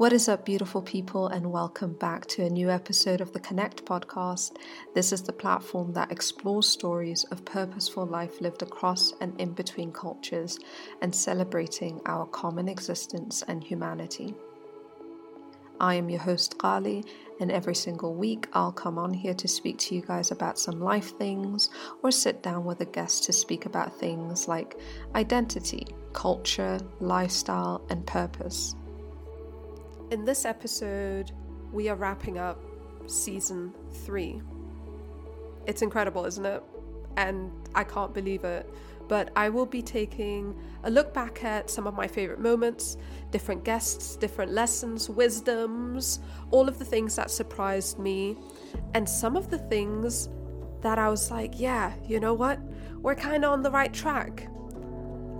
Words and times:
What 0.00 0.14
is 0.14 0.30
up, 0.30 0.46
beautiful 0.46 0.80
people, 0.80 1.26
and 1.28 1.52
welcome 1.52 1.92
back 1.92 2.24
to 2.28 2.42
a 2.42 2.48
new 2.48 2.70
episode 2.70 3.20
of 3.20 3.34
the 3.34 3.38
Qonnect 3.38 3.82
podcast. 3.82 4.56
This 4.94 5.12
is 5.12 5.22
the 5.22 5.34
platform 5.34 5.92
that 5.92 6.10
explores 6.10 6.66
stories 6.66 7.24
of 7.24 7.44
purposeful 7.44 8.06
life 8.06 8.40
lived 8.40 8.62
across 8.62 9.12
and 9.20 9.38
in 9.38 9.52
between 9.52 9.92
cultures 9.92 10.58
and 11.02 11.14
celebrating 11.14 12.00
our 12.06 12.24
common 12.24 12.66
existence 12.66 13.42
and 13.46 13.62
humanity. 13.62 14.34
I 15.78 15.96
am 15.96 16.08
your 16.08 16.20
host, 16.20 16.56
Qali, 16.56 17.06
and 17.38 17.52
every 17.52 17.74
single 17.74 18.14
week 18.14 18.48
I'll 18.54 18.72
come 18.72 18.96
on 18.96 19.12
here 19.12 19.34
to 19.34 19.46
speak 19.46 19.76
to 19.80 19.94
you 19.94 20.00
guys 20.00 20.30
about 20.30 20.58
some 20.58 20.80
life 20.80 21.18
things 21.18 21.68
or 22.02 22.10
sit 22.10 22.42
down 22.42 22.64
with 22.64 22.80
a 22.80 22.86
guest 22.86 23.24
to 23.24 23.34
speak 23.34 23.66
about 23.66 24.00
things 24.00 24.48
like 24.48 24.78
identity, 25.14 25.86
culture, 26.14 26.80
lifestyle, 27.00 27.82
and 27.90 28.06
purpose. 28.06 28.74
In 30.10 30.24
this 30.24 30.44
episode, 30.44 31.30
we 31.72 31.88
are 31.88 31.94
wrapping 31.94 32.36
up 32.36 32.60
season 33.06 33.72
three. 34.04 34.42
It's 35.66 35.82
incredible, 35.82 36.24
isn't 36.24 36.44
it? 36.44 36.64
And 37.16 37.52
I 37.76 37.84
can't 37.84 38.12
believe 38.12 38.42
it. 38.42 38.68
But 39.06 39.30
I 39.36 39.50
will 39.50 39.66
be 39.66 39.82
taking 39.82 40.60
a 40.82 40.90
look 40.90 41.14
back 41.14 41.44
at 41.44 41.70
some 41.70 41.86
of 41.86 41.94
my 41.94 42.08
favorite 42.08 42.40
moments, 42.40 42.96
different 43.30 43.62
guests, 43.62 44.16
different 44.16 44.50
lessons, 44.50 45.08
wisdoms, 45.08 46.18
all 46.50 46.68
of 46.68 46.80
the 46.80 46.84
things 46.84 47.14
that 47.14 47.30
surprised 47.30 48.00
me, 48.00 48.36
and 48.94 49.08
some 49.08 49.36
of 49.36 49.48
the 49.48 49.58
things 49.58 50.28
that 50.80 50.98
I 50.98 51.08
was 51.08 51.30
like, 51.30 51.60
yeah, 51.60 51.92
you 52.04 52.18
know 52.18 52.34
what? 52.34 52.58
We're 52.96 53.14
kind 53.14 53.44
of 53.44 53.52
on 53.52 53.62
the 53.62 53.70
right 53.70 53.94
track. 53.94 54.48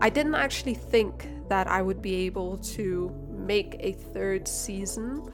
I 0.00 0.10
didn't 0.10 0.36
actually 0.36 0.74
think 0.74 1.28
that 1.48 1.66
I 1.66 1.82
would 1.82 2.00
be 2.00 2.14
able 2.26 2.58
to 2.58 3.12
make 3.50 3.74
a 3.80 3.90
third 4.14 4.46
season 4.46 5.28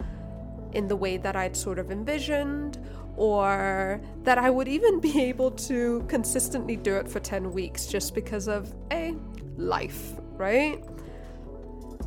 in 0.72 0.88
the 0.88 0.96
way 0.96 1.18
that 1.18 1.36
I'd 1.36 1.54
sort 1.54 1.78
of 1.78 1.90
envisioned, 1.90 2.78
or 3.14 4.00
that 4.22 4.38
I 4.38 4.48
would 4.48 4.68
even 4.68 5.00
be 5.08 5.20
able 5.30 5.50
to 5.70 6.02
consistently 6.08 6.76
do 6.76 6.96
it 6.96 7.06
for 7.06 7.20
10 7.20 7.52
weeks 7.52 7.84
just 7.84 8.14
because 8.14 8.48
of 8.48 8.74
a 8.90 9.14
life, 9.58 10.14
right? 10.38 10.82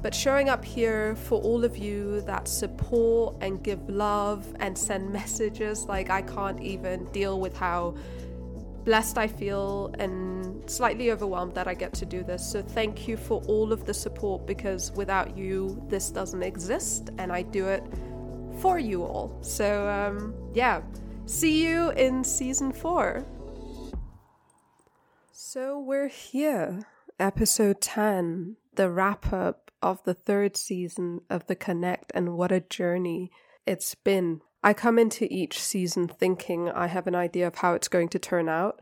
But 0.02 0.16
showing 0.16 0.50
up 0.50 0.66
here 0.66 1.16
for 1.16 1.40
all 1.44 1.64
of 1.64 1.78
you 1.78 2.22
that 2.22 2.48
support 2.48 3.36
and 3.42 3.62
give 3.62 3.88
love 3.88 4.42
and 4.60 4.76
send 4.76 5.14
messages, 5.22 5.86
like 5.86 6.10
I 6.10 6.24
can't 6.24 6.60
even 6.60 7.06
deal 7.12 7.40
with 7.40 7.56
how 7.56 7.94
blessed 8.90 9.20
I 9.20 9.28
feel 9.28 9.94
and 10.00 10.68
slightly 10.68 11.12
overwhelmed 11.12 11.54
that 11.54 11.68
I 11.68 11.76
get 11.76 11.94
to 11.94 12.08
do 12.08 12.24
this. 12.24 12.44
So, 12.52 12.64
thank 12.64 13.08
you 13.08 13.18
for 13.18 13.40
all 13.44 13.72
of 13.72 13.86
the 13.86 13.94
support 13.94 14.48
because 14.48 14.92
without 14.94 15.38
you, 15.38 15.80
this 15.90 16.10
doesn't 16.10 16.42
exist, 16.42 17.12
and 17.20 17.32
I 17.32 17.44
do 17.44 17.68
it 17.68 17.84
for 18.60 18.80
you 18.80 19.04
all. 19.04 19.38
So, 19.42 19.88
um, 19.88 20.34
yeah, 20.56 20.82
see 21.28 21.64
you 21.64 21.92
in 21.92 22.24
season 22.24 22.72
four. 22.72 23.24
So, 25.32 25.78
we're 25.78 26.08
here, 26.08 26.88
episode 27.20 27.82
10, 27.82 28.56
the 28.74 28.90
wrap 28.90 29.32
up 29.32 29.70
of 29.84 30.04
the 30.04 30.16
third 30.16 30.58
season 30.58 31.22
of 31.30 31.46
The 31.46 31.56
Qonnect, 31.56 32.10
and 32.16 32.36
what 32.36 32.52
a 32.52 32.60
journey 32.60 33.30
it's 33.68 33.94
been 33.94 34.42
I 34.62 34.74
come 34.74 35.00
into 35.00 35.28
each 35.34 35.60
season 35.60 36.08
thinking 36.08 36.70
I 36.70 36.88
have 36.88 37.08
an 37.08 37.16
idea 37.16 37.48
of 37.48 37.56
how 37.56 37.74
it's 37.74 37.88
going 37.88 38.10
to 38.10 38.20
turn 38.20 38.50
out, 38.50 38.82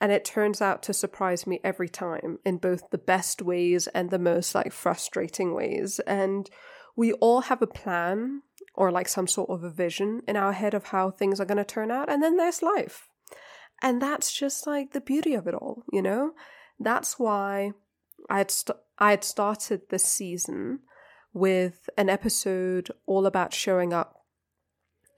and 0.00 0.10
it 0.10 0.24
turns 0.24 0.62
out 0.62 0.82
to 0.84 0.92
surprise 0.92 1.46
me 1.46 1.60
every 1.62 1.88
time 1.88 2.38
in 2.44 2.58
both 2.58 2.90
the 2.90 2.98
best 2.98 3.42
ways 3.42 3.88
and 3.88 4.10
the 4.10 4.18
most 4.18 4.54
like 4.54 4.72
frustrating 4.72 5.54
ways. 5.54 6.00
And 6.06 6.48
we 6.96 7.12
all 7.14 7.42
have 7.42 7.62
a 7.62 7.66
plan 7.66 8.42
or 8.74 8.90
like 8.90 9.08
some 9.08 9.26
sort 9.26 9.50
of 9.50 9.64
a 9.64 9.70
vision 9.70 10.22
in 10.26 10.36
our 10.36 10.52
head 10.52 10.72
of 10.72 10.86
how 10.86 11.10
things 11.10 11.40
are 11.40 11.44
going 11.44 11.58
to 11.58 11.64
turn 11.64 11.90
out, 11.90 12.08
and 12.10 12.22
then 12.22 12.36
there's 12.36 12.62
life. 12.62 13.08
And 13.82 14.02
that's 14.02 14.32
just 14.32 14.66
like 14.66 14.92
the 14.92 15.00
beauty 15.00 15.34
of 15.34 15.46
it 15.46 15.54
all, 15.54 15.84
you 15.92 16.02
know? 16.02 16.32
That's 16.80 17.18
why 17.18 17.72
I 18.28 18.38
had 18.38 18.50
st- 18.50 18.78
I 18.98 19.10
had 19.10 19.24
started 19.24 19.82
this 19.90 20.04
season 20.04 20.80
with 21.32 21.88
an 21.96 22.08
episode 22.08 22.90
all 23.06 23.26
about 23.26 23.54
showing 23.54 23.92
up 23.92 24.17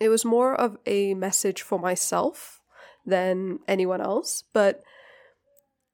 it 0.00 0.08
was 0.08 0.24
more 0.24 0.54
of 0.54 0.78
a 0.86 1.14
message 1.14 1.62
for 1.62 1.78
myself 1.78 2.60
than 3.04 3.60
anyone 3.68 4.00
else, 4.00 4.42
but 4.52 4.82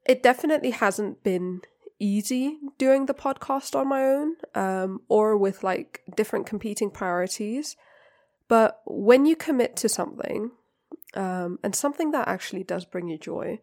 it 0.06 0.22
definitely 0.22 0.71
hasn't 0.71 1.22
been 1.22 1.61
easy 1.99 2.59
doing 2.78 3.06
the 3.06 3.15
podcast 3.15 3.75
on 3.75 3.89
my 3.89 4.05
own 4.05 4.37
um, 4.55 5.00
or 5.09 5.37
with 5.37 5.65
like 5.65 6.03
different 6.17 6.47
competing 6.47 6.91
priorities. 6.91 7.77
But 8.49 8.81
when 8.87 9.27
you 9.27 9.34
commit 9.34 9.75
to 9.77 9.89
something, 9.89 10.53
um, 11.15 11.59
and 11.65 11.75
something 11.75 12.11
that 12.12 12.28
actually 12.28 12.62
does 12.62 12.84
bring 12.84 13.09
you 13.09 13.19
joy, 13.19 13.61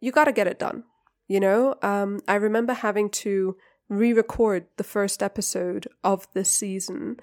you 0.00 0.10
got 0.10 0.24
to 0.24 0.32
get 0.32 0.46
it 0.46 0.58
done. 0.58 0.84
You 1.28 1.38
know, 1.40 1.76
um, 1.82 2.20
I 2.26 2.34
remember 2.34 2.72
having 2.72 3.10
to 3.10 3.56
re 3.88 4.12
record 4.12 4.66
the 4.76 4.84
first 4.84 5.22
episode 5.22 5.86
of 6.02 6.26
this 6.34 6.48
season 6.48 7.18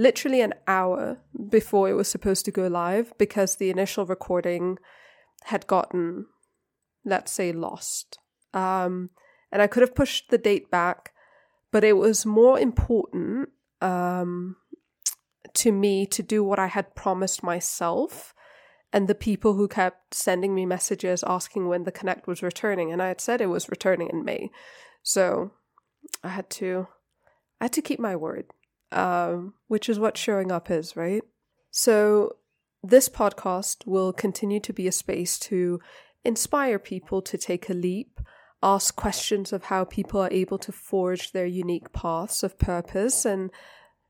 literally 0.00 0.40
an 0.40 0.54
hour 0.66 1.18
before 1.50 1.90
it 1.90 1.92
was 1.92 2.08
supposed 2.08 2.46
to 2.46 2.50
go 2.50 2.66
live 2.68 3.12
because 3.18 3.56
the 3.56 3.68
initial 3.68 4.06
recording 4.06 4.78
had 5.44 5.66
gotten, 5.66 6.24
let's 7.04 7.30
say, 7.30 7.52
lost. 7.52 8.18
Um, 8.54 9.10
and 9.52 9.60
I 9.60 9.66
could 9.66 9.82
have 9.82 9.94
pushed 9.94 10.30
the 10.30 10.38
date 10.38 10.70
back, 10.70 11.12
but 11.70 11.84
it 11.84 11.98
was 11.98 12.24
more 12.24 12.58
important 12.58 13.50
um, 13.82 14.56
to 15.52 15.70
me 15.70 16.06
to 16.06 16.22
do 16.22 16.42
what 16.42 16.58
I 16.58 16.68
had 16.68 16.94
promised 16.94 17.42
myself 17.42 18.34
and 18.94 19.06
the 19.06 19.14
people 19.14 19.52
who 19.52 19.68
kept 19.68 20.14
sending 20.14 20.54
me 20.54 20.64
messages 20.64 21.22
asking 21.26 21.68
when 21.68 21.84
the 21.84 21.92
Qonnect 21.92 22.26
was 22.26 22.42
returning. 22.42 22.90
And 22.90 23.02
I 23.02 23.08
had 23.08 23.20
said 23.20 23.42
it 23.42 23.46
was 23.46 23.68
returning 23.68 24.08
in 24.08 24.24
May. 24.24 24.50
So 25.02 25.50
I 26.24 26.28
had 26.28 26.48
to 26.50 26.88
I 27.60 27.64
had 27.64 27.74
to 27.74 27.82
keep 27.82 28.00
my 28.00 28.16
word 28.16 28.46
um, 28.92 29.54
which 29.68 29.88
is 29.88 29.98
what 29.98 30.16
showing 30.16 30.50
up 30.50 30.70
is, 30.70 30.96
right? 30.96 31.22
So, 31.70 32.36
this 32.82 33.08
podcast 33.08 33.86
will 33.86 34.12
continue 34.12 34.60
to 34.60 34.72
be 34.72 34.88
a 34.88 34.92
space 34.92 35.38
to 35.40 35.80
inspire 36.24 36.78
people 36.78 37.22
to 37.22 37.36
take 37.36 37.68
a 37.68 37.74
leap, 37.74 38.20
ask 38.62 38.96
questions 38.96 39.52
of 39.52 39.64
how 39.64 39.84
people 39.84 40.20
are 40.20 40.32
able 40.32 40.58
to 40.58 40.72
forge 40.72 41.32
their 41.32 41.46
unique 41.46 41.92
paths 41.92 42.42
of 42.42 42.58
purpose, 42.58 43.24
and 43.24 43.50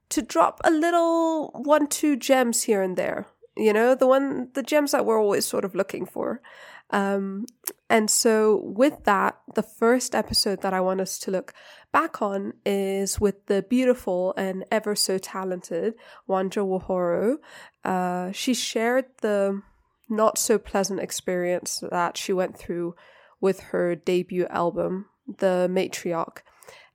to 0.09 0.23
drop 0.23 0.61
a 0.65 0.71
little 0.71 1.51
one, 1.65 1.87
two 1.87 2.17
gems 2.17 2.63
here 2.63 2.83
and 2.83 2.97
there. 2.97 3.27
You 3.57 3.73
know, 3.73 3.95
the 3.95 4.07
one, 4.07 4.49
the 4.55 4.63
gems 4.63 4.93
that 4.93 5.05
we're 5.05 5.21
always 5.21 5.45
sort 5.47 5.65
of 5.65 5.75
looking 5.75 6.07
for. 6.07 6.41
Um, 6.91 7.47
and 7.89 8.11
so, 8.11 8.63
with 8.65 9.05
that, 9.05 9.39
the 9.55 9.63
first 9.63 10.15
episode 10.15 10.63
that 10.63 10.75
I 10.75 10.81
want 10.81 11.01
us 11.01 11.19
to 11.21 11.31
look 11.31 11.53
back 11.93 12.23
on 12.23 12.55
is 12.65 13.21
with 13.21 13.47
the 13.47 13.63
beautiful 13.63 14.35
and 14.37 14.65
ever 14.71 14.95
so 14.95 15.19
talented 15.19 15.95
Wanja 16.29 16.65
Wohoro. 16.65 17.39
Uh, 17.85 18.33
she 18.33 18.55
shared 18.55 19.07
the 19.23 19.63
not 20.09 20.39
so 20.39 20.59
pleasant 20.59 21.01
experience 21.01 21.83
that 21.91 22.17
she 22.17 22.33
went 22.33 22.57
through 22.57 22.95
with 23.41 23.61
her 23.61 23.95
debut 23.95 24.47
album, 24.47 25.07
The 25.39 25.69
Matriarch, 25.71 26.39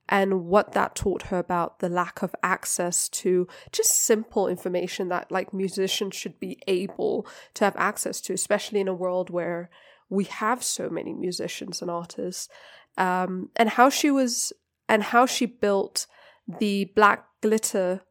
and 0.07 0.45
what 0.45 0.73
that 0.73 0.95
taught 0.95 1.23
her 1.23 1.39
about 1.39 1.79
the 1.79 1.89
lack 1.89 2.21
of 2.21 2.35
access 2.43 3.09
to 3.09 3.47
just 3.71 3.91
simple 3.91 4.47
information 4.47 5.09
that 5.09 5.31
like 5.31 5.53
musicians 5.53 6.15
should 6.15 6.39
be 6.39 6.59
able 6.67 7.25
to 7.55 7.65
have 7.65 7.75
access 7.75 8.21
to, 8.21 8.33
especially 8.33 8.79
in 8.79 8.87
a 8.87 8.93
world 8.93 9.29
where 9.29 9.69
we 10.09 10.25
have 10.25 10.63
so 10.63 10.89
many 10.89 11.13
musicians 11.13 11.81
and 11.81 11.89
artists. 11.89 12.49
Um, 12.97 13.49
and 13.55 13.69
how 13.69 13.89
she 13.89 14.11
was 14.11 14.53
and 14.87 15.03
how 15.03 15.25
she 15.25 15.45
built 15.45 16.05
the 16.47 16.85
Black 16.95 17.25
Glitter 17.41 18.01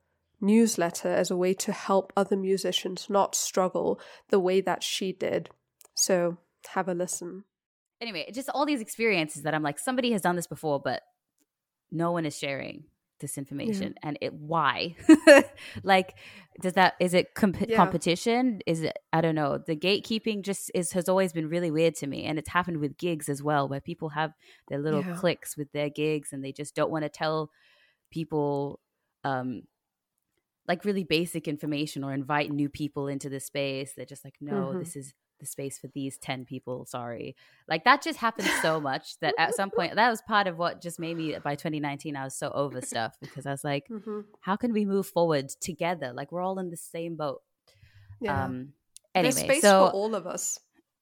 newsletter 0.40 1.08
as 1.08 1.30
a 1.30 1.36
way 1.36 1.54
to 1.54 1.72
help 1.72 2.12
other 2.16 2.36
musicians 2.36 3.06
not 3.08 3.34
struggle 3.34 4.00
the 4.30 4.40
way 4.40 4.60
that 4.60 4.82
she 4.82 5.12
did. 5.12 5.50
So 5.94 6.38
have 6.68 6.88
a 6.88 6.94
listen. 6.94 7.44
Anyway, 8.00 8.28
just 8.32 8.48
all 8.50 8.66
these 8.66 8.80
experiences 8.80 9.42
that 9.42 9.54
I'm 9.54 9.62
like, 9.62 9.78
somebody 9.78 10.12
has 10.12 10.20
done 10.20 10.36
this 10.36 10.46
before, 10.46 10.80
but 10.80 11.02
no 11.94 12.12
one 12.12 12.26
is 12.26 12.36
sharing 12.36 12.84
this 13.20 13.38
information 13.38 13.94
yeah. 13.96 14.08
and 14.08 14.18
it 14.20 14.34
why 14.34 14.94
like 15.82 16.14
does 16.60 16.74
that 16.74 16.94
is 17.00 17.14
it 17.14 17.34
comp- 17.34 17.68
yeah. 17.68 17.76
competition 17.76 18.60
is 18.66 18.82
it 18.82 18.98
i 19.12 19.20
don't 19.20 19.36
know 19.36 19.56
the 19.56 19.76
gatekeeping 19.76 20.42
just 20.42 20.70
is 20.74 20.92
has 20.92 21.08
always 21.08 21.32
been 21.32 21.48
really 21.48 21.70
weird 21.70 21.94
to 21.94 22.06
me 22.06 22.24
and 22.24 22.38
it's 22.38 22.50
happened 22.50 22.78
with 22.78 22.98
gigs 22.98 23.28
as 23.28 23.42
well 23.42 23.68
where 23.68 23.80
people 23.80 24.10
have 24.10 24.32
their 24.68 24.78
little 24.78 25.02
yeah. 25.02 25.14
cliques 25.14 25.56
with 25.56 25.70
their 25.72 25.88
gigs 25.88 26.32
and 26.32 26.44
they 26.44 26.52
just 26.52 26.74
don't 26.74 26.90
want 26.90 27.04
to 27.04 27.08
tell 27.08 27.50
people 28.10 28.80
um 29.22 29.62
like 30.66 30.84
really 30.84 31.04
basic 31.04 31.46
information 31.46 32.02
or 32.02 32.12
invite 32.12 32.50
new 32.50 32.68
people 32.68 33.06
into 33.06 33.28
the 33.28 33.40
space 33.40 33.94
they're 33.94 34.04
just 34.04 34.24
like 34.24 34.36
no 34.40 34.52
mm-hmm. 34.66 34.80
this 34.80 34.96
is 34.96 35.14
the 35.38 35.46
space 35.46 35.78
for 35.78 35.88
these 35.88 36.18
10 36.18 36.44
people 36.44 36.86
sorry 36.86 37.36
like 37.68 37.84
that 37.84 38.02
just 38.02 38.18
happened 38.18 38.48
so 38.62 38.80
much 38.80 39.18
that 39.20 39.34
at 39.38 39.54
some 39.54 39.70
point 39.70 39.94
that 39.94 40.10
was 40.10 40.22
part 40.22 40.46
of 40.46 40.58
what 40.58 40.80
just 40.80 40.98
made 40.98 41.16
me 41.16 41.36
by 41.42 41.54
2019 41.54 42.16
i 42.16 42.24
was 42.24 42.34
so 42.34 42.50
over 42.50 42.80
stuff 42.80 43.16
because 43.20 43.46
i 43.46 43.50
was 43.50 43.64
like 43.64 43.86
mm-hmm. 43.88 44.20
how 44.40 44.56
can 44.56 44.72
we 44.72 44.84
move 44.84 45.06
forward 45.06 45.48
together 45.60 46.12
like 46.14 46.32
we're 46.32 46.42
all 46.42 46.58
in 46.58 46.70
the 46.70 46.76
same 46.76 47.16
boat 47.16 47.42
yeah. 48.20 48.44
um 48.44 48.72
anyway 49.14 49.32
There's 49.32 49.44
space 49.44 49.62
so, 49.62 49.86
for 49.86 49.92
all 49.92 50.14
of 50.14 50.26
us 50.26 50.58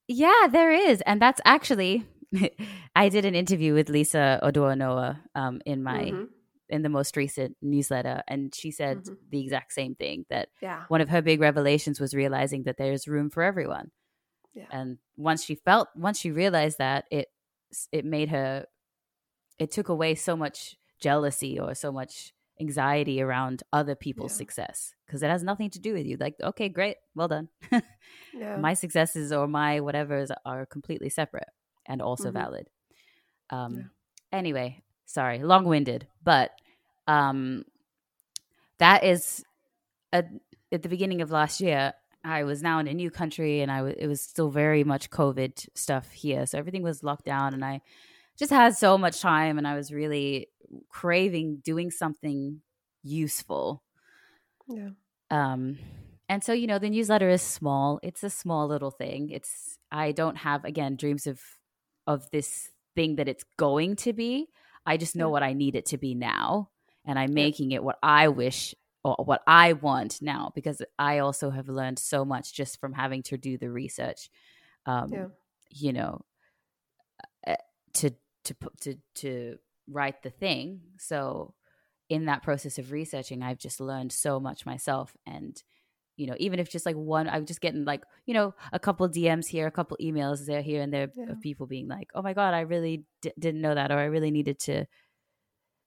yeah 0.08 0.46
there 0.50 0.70
is 0.70 1.02
and 1.02 1.20
that's 1.20 1.40
actually 1.44 2.05
i 2.96 3.08
did 3.08 3.25
an 3.25 3.34
interview 3.34 3.75
with 3.75 3.88
Lisa 3.88 4.40
Oduor-Noah 4.43 5.20
um 5.34 5.61
in 5.67 5.82
my 5.82 6.05
mm-hmm 6.05 6.25
in 6.73 6.81
the 6.81 6.88
most 6.88 7.17
recent 7.17 7.55
newsletter 7.61 8.23
and 8.26 8.55
she 8.55 8.70
said 8.70 8.96
mm-hmm. 8.99 9.14
the 9.31 9.40
exact 9.40 9.73
same 9.75 9.94
thing 9.94 10.25
that 10.31 10.49
yeah. 10.62 10.84
one 10.88 11.02
of 11.02 11.11
her 11.11 11.20
big 11.20 11.38
revelations 11.38 12.00
was 12.00 12.14
realizing 12.14 12.62
that 12.62 12.79
there's 12.79 13.06
room 13.06 13.29
for 13.29 13.43
everyone 13.43 13.90
yeah. 14.54 14.66
And 14.70 14.99
once 15.16 15.44
she 15.44 15.54
felt, 15.54 15.88
once 15.96 16.19
she 16.19 16.31
realized 16.31 16.78
that, 16.78 17.04
it 17.10 17.28
it 17.90 18.04
made 18.04 18.28
her, 18.28 18.66
it 19.58 19.70
took 19.70 19.88
away 19.88 20.14
so 20.14 20.37
much 20.37 20.76
jealousy 21.00 21.58
or 21.58 21.75
so 21.75 21.90
much 21.90 22.32
anxiety 22.60 23.20
around 23.20 23.62
other 23.72 23.94
people's 23.94 24.32
yeah. 24.32 24.38
success 24.38 24.94
because 25.06 25.22
it 25.22 25.31
has 25.31 25.43
nothing 25.43 25.70
to 25.70 25.81
do 25.81 25.94
with 25.94 26.06
you. 26.06 26.16
Like, 26.19 26.37
okay, 26.43 26.69
great, 26.69 26.96
well 27.14 27.28
done. 27.28 27.49
yeah. 28.34 28.56
My 28.56 28.75
successes 28.75 29.32
or 29.32 29.46
my 29.49 29.81
whatever's 29.81 30.31
are 30.44 30.66
completely 30.66 31.08
separate 31.08 31.48
and 31.87 32.00
also 32.00 32.28
mm-hmm. 32.28 32.38
valid. 32.38 32.69
Um, 33.50 33.76
yeah. 33.76 34.38
Anyway, 34.38 34.82
sorry, 35.06 35.40
long 35.43 35.64
winded, 35.64 36.06
but 36.22 36.52
um, 37.06 37.64
that 38.78 39.05
is 39.05 39.44
a, 40.12 40.25
at 40.70 40.82
the 40.82 40.88
beginning 40.88 41.20
of 41.20 41.31
last 41.31 41.60
year. 41.60 41.94
I 42.24 42.44
was 42.44 42.62
now 42.62 42.78
in 42.78 42.86
a 42.86 42.94
new 42.94 43.10
country 43.10 43.60
and 43.60 43.70
I 43.70 43.78
w- 43.78 43.96
it 43.98 44.06
was 44.06 44.20
still 44.20 44.50
very 44.50 44.84
much 44.84 45.10
COVID 45.10 45.66
stuff 45.74 46.10
here. 46.12 46.46
So 46.46 46.58
everything 46.58 46.82
was 46.82 47.02
locked 47.02 47.24
down 47.24 47.54
and 47.54 47.64
I 47.64 47.80
just 48.38 48.52
had 48.52 48.76
so 48.76 48.96
much 48.96 49.20
time 49.20 49.58
and 49.58 49.66
I 49.66 49.74
was 49.74 49.92
really 49.92 50.48
craving 50.88 51.62
doing 51.64 51.90
something 51.90 52.60
useful. 53.02 53.82
Yeah. 54.69 54.90
Um 55.30 55.78
and 56.28 56.42
so 56.42 56.52
you 56.52 56.66
know 56.66 56.78
the 56.78 56.90
newsletter 56.90 57.28
is 57.28 57.42
small. 57.42 57.98
It's 58.02 58.22
a 58.22 58.30
small 58.30 58.69
little 58.69 58.90
thing. 58.90 59.30
It's 59.30 59.78
I 59.90 60.12
don't 60.12 60.36
have 60.36 60.64
again 60.64 60.96
dreams 60.96 61.26
of 61.26 61.40
of 62.06 62.30
this 62.30 62.70
thing 62.94 63.16
that 63.16 63.28
it's 63.28 63.44
going 63.56 63.96
to 63.96 64.12
be. 64.12 64.48
I 64.86 64.96
just 64.96 65.16
know 65.16 65.26
yeah. 65.26 65.32
what 65.32 65.42
I 65.42 65.52
need 65.52 65.74
it 65.74 65.86
to 65.86 65.98
be 65.98 66.14
now 66.14 66.70
and 67.04 67.19
I'm 67.19 67.34
making 67.34 67.72
it 67.72 67.82
what 67.82 67.98
I 68.02 68.28
wish 68.28 68.74
or 69.04 69.16
what 69.25 69.43
I 69.46 69.72
want 69.72 70.20
now 70.22 70.52
because 70.54 70.81
I 70.99 71.19
also 71.19 71.50
have 71.50 71.69
learned 71.69 71.99
so 71.99 72.25
much 72.25 72.54
just 72.54 72.81
from 72.81 72.93
having 72.93 73.22
to 73.25 73.37
do 73.37 73.58
the 73.58 73.70
research. 73.70 74.31
Um, 74.87 75.12
yeah. 75.12 75.26
You 75.70 75.93
know, 75.93 76.25
uh, 77.46 77.56
to 77.94 78.10
to 78.44 78.54
to 78.81 78.96
to 79.16 79.58
write 79.88 80.22
the 80.22 80.31
thing. 80.31 80.81
So 80.99 81.54
in 82.08 82.26
that 82.26 82.43
process 82.43 82.78
of 82.78 82.93
researching, 82.93 83.43
I've 83.43 83.58
just 83.58 83.81
learned 83.81 84.12
so 84.12 84.38
much 84.38 84.66
myself 84.66 85.16
and 85.26 85.60
you 86.16 86.26
know 86.26 86.34
even 86.38 86.58
if 86.58 86.70
just 86.70 86.84
like 86.84 86.94
one 86.94 87.28
i'm 87.28 87.46
just 87.46 87.60
getting 87.60 87.84
like 87.84 88.02
you 88.26 88.34
know 88.34 88.55
a 88.72 88.78
couple 88.78 89.08
dms 89.08 89.46
here 89.46 89.66
a 89.66 89.70
couple 89.70 89.96
emails 90.00 90.44
there 90.44 90.62
here 90.62 90.82
and 90.82 90.93
there 90.93 91.10
yeah. 91.16 91.32
of 91.32 91.40
people 91.40 91.66
being 91.66 91.88
like 91.88 92.10
oh 92.14 92.22
my 92.22 92.34
god 92.34 92.55
i 92.55 92.60
really 92.60 93.05
d- 93.22 93.32
didn't 93.38 93.60
know 93.60 93.75
that 93.75 93.90
or 93.90 93.98
i 93.98 94.05
really 94.05 94.31
needed 94.31 94.58
to 94.58 94.84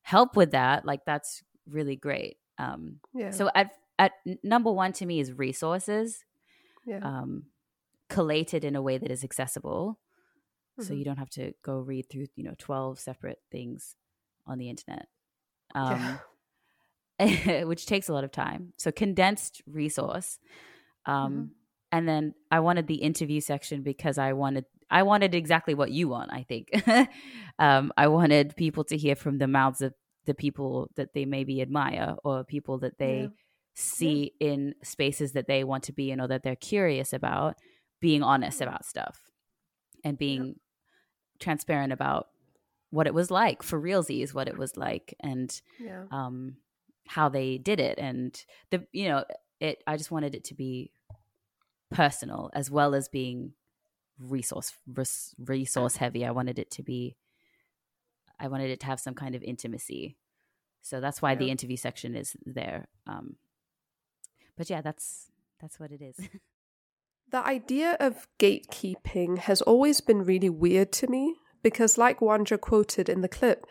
help 0.01 0.35
with 0.35 0.51
that 0.51 0.83
like 0.83 1.01
that's 1.05 1.43
really 1.69 1.95
great 1.95 2.37
um, 2.57 2.99
yeah. 3.13 3.31
So 3.31 3.49
at 3.53 3.71
at 3.97 4.11
number 4.43 4.71
one 4.71 4.93
to 4.93 5.05
me 5.05 5.19
is 5.19 5.31
resources, 5.33 6.23
yeah. 6.85 6.99
um, 7.01 7.43
collated 8.09 8.63
in 8.63 8.75
a 8.75 8.81
way 8.81 8.97
that 8.97 9.11
is 9.11 9.23
accessible, 9.23 9.99
mm-hmm. 10.79 10.87
so 10.87 10.93
you 10.93 11.05
don't 11.05 11.17
have 11.17 11.29
to 11.31 11.53
go 11.63 11.79
read 11.79 12.09
through 12.09 12.27
you 12.35 12.43
know 12.43 12.55
twelve 12.57 12.99
separate 12.99 13.39
things 13.51 13.95
on 14.47 14.57
the 14.57 14.69
internet, 14.69 15.07
um, 15.73 16.19
yeah. 17.19 17.63
which 17.63 17.85
takes 17.85 18.09
a 18.09 18.13
lot 18.13 18.23
of 18.23 18.31
time. 18.31 18.73
So 18.77 18.91
condensed 18.91 19.61
resource. 19.65 20.39
Um, 21.05 21.31
mm-hmm. 21.31 21.43
And 21.91 22.09
then 22.09 22.33
I 22.51 22.59
wanted 22.59 22.87
the 22.87 22.95
interview 22.95 23.39
section 23.39 23.81
because 23.81 24.17
I 24.17 24.33
wanted 24.33 24.65
I 24.89 25.03
wanted 25.03 25.33
exactly 25.33 25.73
what 25.73 25.91
you 25.91 26.07
want. 26.07 26.31
I 26.31 26.43
think 26.43 26.69
um, 27.59 27.91
I 27.97 28.07
wanted 28.07 28.55
people 28.55 28.83
to 28.85 28.97
hear 28.97 29.15
from 29.15 29.37
the 29.37 29.47
mouths 29.47 29.81
of 29.81 29.93
the 30.25 30.33
people 30.33 30.89
that 30.95 31.13
they 31.13 31.25
maybe 31.25 31.61
admire 31.61 32.15
or 32.23 32.43
people 32.43 32.77
that 32.79 32.97
they 32.97 33.21
yeah. 33.21 33.27
see 33.73 34.33
yeah. 34.39 34.47
in 34.47 34.75
spaces 34.83 35.33
that 35.33 35.47
they 35.47 35.63
want 35.63 35.83
to 35.83 35.93
be 35.93 36.11
in 36.11 36.19
or 36.19 36.27
that 36.27 36.43
they're 36.43 36.55
curious 36.55 37.13
about 37.13 37.55
being 37.99 38.23
honest 38.23 38.61
about 38.61 38.85
stuff 38.85 39.23
and 40.03 40.17
being 40.17 40.45
yeah. 40.45 40.53
transparent 41.39 41.93
about 41.93 42.27
what 42.91 43.07
it 43.07 43.13
was 43.13 43.31
like 43.31 43.63
for 43.63 43.81
realsies 43.81 44.33
what 44.33 44.47
it 44.47 44.57
was 44.57 44.77
like 44.77 45.15
and 45.19 45.61
um, 46.11 46.55
how 47.07 47.29
they 47.29 47.57
did 47.57 47.79
it 47.79 47.97
and 47.97 48.45
the 48.71 48.85
you 48.91 49.07
know 49.07 49.23
it 49.59 49.83
i 49.87 49.97
just 49.97 50.11
wanted 50.11 50.35
it 50.35 50.43
to 50.43 50.53
be 50.53 50.91
personal 51.91 52.49
as 52.53 52.71
well 52.71 52.95
as 52.95 53.07
being 53.07 53.53
resource 54.19 54.73
resource 55.37 55.97
heavy 55.97 56.25
i 56.25 56.31
wanted 56.31 56.57
it 56.57 56.71
to 56.71 56.81
be 56.81 57.15
I 58.39 58.47
wanted 58.47 58.69
it 58.69 58.79
to 58.81 58.85
have 58.85 58.99
some 58.99 59.13
kind 59.13 59.35
of 59.35 59.43
intimacy. 59.43 60.17
So 60.81 60.99
that's 60.99 61.21
why 61.21 61.31
yeah. 61.31 61.39
the 61.39 61.51
interview 61.51 61.77
section 61.77 62.15
is 62.15 62.35
there. 62.45 62.87
Um, 63.07 63.35
but 64.57 64.69
yeah, 64.69 64.81
that's 64.81 65.31
that's 65.59 65.79
what 65.79 65.91
it 65.91 66.01
is. 66.01 66.17
the 67.31 67.45
idea 67.45 67.97
of 67.99 68.27
gatekeeping 68.39 69.39
has 69.39 69.61
always 69.61 70.01
been 70.01 70.23
really 70.23 70.49
weird 70.49 70.91
to 70.93 71.07
me 71.07 71.35
because, 71.63 71.97
like 71.97 72.19
Wanja 72.19 72.59
quoted 72.59 73.09
in 73.09 73.21
the 73.21 73.27
clip, 73.27 73.65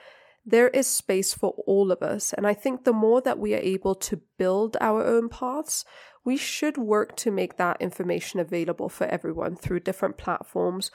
there 0.44 0.68
is 0.68 0.86
space 0.86 1.32
for 1.32 1.54
all 1.66 1.90
of 1.90 2.02
us. 2.02 2.32
And 2.32 2.46
I 2.46 2.54
think 2.54 2.84
the 2.84 2.92
more 2.92 3.20
that 3.22 3.38
we 3.38 3.54
are 3.54 3.58
able 3.58 3.94
to 3.94 4.20
build 4.38 4.76
our 4.80 5.04
own 5.04 5.28
paths, 5.28 5.84
we 6.24 6.36
should 6.36 6.76
work 6.76 7.16
to 7.16 7.30
make 7.30 7.56
that 7.56 7.80
information 7.80 8.40
available 8.40 8.88
for 8.88 9.06
everyone 9.06 9.56
through 9.56 9.80
different 9.80 10.18
platforms 10.18 10.90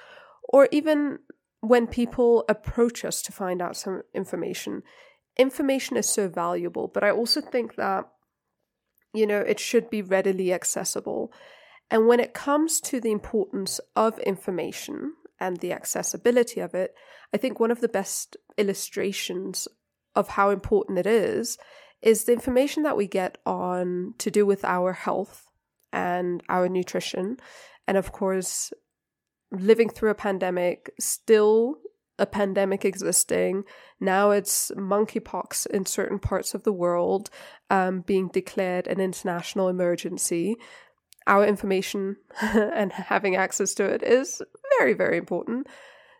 or 0.47 0.67
even 0.71 1.19
when 1.61 1.87
people 1.87 2.45
approach 2.47 3.03
us 3.03 3.21
to 3.23 3.31
find 3.31 3.61
out 3.61 3.75
some 3.75 4.03
information, 4.13 4.83
information 5.37 5.97
is 5.97 6.07
so 6.07 6.27
valuable, 6.27 6.87
but 6.87 7.03
I 7.03 7.11
also 7.11 7.41
think 7.41 7.75
that, 7.75 8.07
you 9.13 9.25
know, 9.25 9.39
it 9.39 9.59
should 9.59 9.89
be 9.89 10.01
readily 10.01 10.53
accessible. 10.53 11.33
And 11.91 12.07
when 12.07 12.19
it 12.19 12.33
comes 12.33 12.79
to 12.81 13.01
the 13.01 13.11
importance 13.11 13.79
of 13.95 14.19
information 14.19 15.13
and 15.39 15.57
the 15.57 15.73
accessibility 15.73 16.59
of 16.59 16.73
it, 16.73 16.93
I 17.33 17.37
think 17.37 17.59
one 17.59 17.71
of 17.71 17.81
the 17.81 17.89
best 17.89 18.37
illustrations 18.57 19.67
of 20.15 20.29
how 20.29 20.49
important 20.49 20.99
it 20.99 21.07
is 21.07 21.57
is 22.01 22.23
the 22.23 22.33
information 22.33 22.83
that 22.83 22.97
we 22.97 23.07
get 23.07 23.37
on 23.45 24.13
to 24.19 24.31
do 24.31 24.45
with 24.45 24.63
our 24.63 24.93
health 24.93 25.45
and 25.91 26.41
our 26.47 26.69
nutrition. 26.69 27.37
And 27.87 27.97
of 27.97 28.11
course, 28.11 28.71
living 29.51 29.89
through 29.89 30.11
a 30.11 30.15
pandemic, 30.15 30.91
still 30.99 31.79
a 32.19 32.25
pandemic 32.25 32.85
existing. 32.85 33.63
Now 33.99 34.31
it's 34.31 34.71
monkeypox 34.75 35.67
in 35.67 35.85
certain 35.85 36.19
parts 36.19 36.53
of 36.53 36.63
the 36.63 36.73
world 36.73 37.29
um, 37.69 38.01
being 38.01 38.27
declared 38.27 38.87
an 38.87 38.99
international 38.99 39.69
emergency. 39.69 40.57
Our 41.25 41.45
information 41.45 42.17
and 42.41 42.91
having 42.91 43.35
access 43.35 43.73
to 43.75 43.85
it 43.85 44.03
is 44.03 44.41
very, 44.77 44.93
very 44.93 45.17
important. 45.17 45.67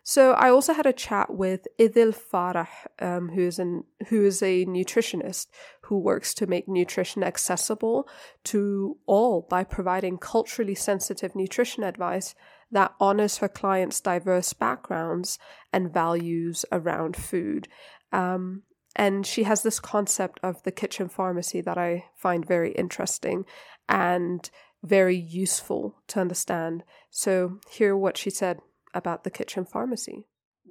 So 0.02 0.32
I 0.32 0.48
also 0.48 0.72
had 0.72 0.86
a 0.86 0.92
chat 0.92 1.34
with 1.34 1.68
Idil 1.78 2.16
Farah, 2.16 2.68
um, 3.00 3.28
who 3.28 3.42
is 3.42 3.58
an 3.58 3.84
who 4.08 4.24
is 4.24 4.42
a 4.42 4.64
nutritionist 4.64 5.48
who 5.82 5.98
works 5.98 6.32
to 6.34 6.46
make 6.46 6.66
nutrition 6.66 7.22
accessible 7.22 8.08
to 8.44 8.96
all 9.06 9.46
by 9.48 9.62
providing 9.62 10.16
culturally 10.16 10.74
sensitive 10.74 11.36
nutrition 11.36 11.84
advice 11.84 12.34
that 12.70 12.94
honors 13.00 13.38
her 13.38 13.48
clients' 13.48 14.00
diverse 14.00 14.52
backgrounds 14.52 15.38
and 15.72 15.92
values 15.92 16.64
around 16.70 17.16
food. 17.16 17.68
Um, 18.12 18.62
and 18.96 19.26
she 19.26 19.44
has 19.44 19.62
this 19.62 19.80
concept 19.80 20.40
of 20.42 20.62
the 20.62 20.72
kitchen 20.72 21.08
pharmacy 21.08 21.60
that 21.60 21.78
I 21.78 22.06
find 22.16 22.46
very 22.46 22.72
interesting 22.72 23.44
and 23.88 24.48
very 24.82 25.16
useful 25.16 25.96
to 26.08 26.20
understand. 26.20 26.84
So, 27.10 27.58
hear 27.70 27.96
what 27.96 28.16
she 28.16 28.30
said 28.30 28.58
about 28.94 29.24
the 29.24 29.30
kitchen 29.30 29.64
pharmacy. 29.64 30.24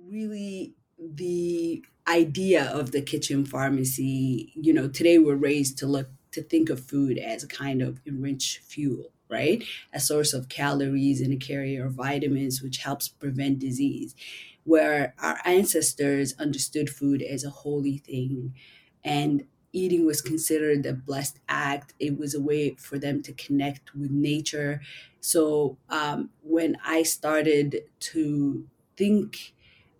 Really, 0.10 0.75
the 0.98 1.84
idea 2.08 2.65
of 2.72 2.91
the 2.91 3.01
kitchen 3.01 3.46
pharmacy, 3.46 4.51
you 4.56 4.74
know, 4.74 4.88
today 4.88 5.18
we're 5.18 5.36
raised 5.36 5.77
to 5.79 5.88
look 5.88 6.10
to 6.32 6.41
think 6.44 6.70
of 6.70 6.79
food 6.79 7.18
as 7.18 7.44
a 7.44 7.48
kind 7.48 7.82
of 7.82 8.00
enriched 8.06 8.60
fuel 8.60 9.12
right? 9.29 9.63
A 9.93 10.00
source 10.00 10.33
of 10.33 10.50
calories 10.50 11.21
and 11.21 11.33
a 11.33 11.38
carrier 11.38 11.86
of 11.86 11.93
vitamins, 11.93 12.62
which 12.62 12.77
helps 12.77 13.07
prevent 13.07 13.59
disease. 13.59 14.15
Where 14.63 15.15
our 15.19 15.39
ancestors 15.45 16.33
understood 16.39 16.89
food 16.89 17.21
as 17.21 17.43
a 17.43 17.50
holy 17.50 17.98
thing. 17.98 18.53
And 19.03 19.45
eating 19.71 20.05
was 20.05 20.21
considered 20.21 20.86
a 20.86 20.93
blessed 20.93 21.39
act. 21.48 21.93
It 22.00 22.17
was 22.17 22.33
a 22.33 22.41
way 22.41 22.75
for 22.75 22.98
them 23.00 23.21
to 23.24 23.33
connect 23.33 23.93
with 23.95 24.12
nature. 24.12 24.81
So 25.21 25.77
um, 25.89 26.31
when 26.41 26.77
I 26.83 27.03
started 27.03 27.81
to 28.00 28.67
think 28.98 29.53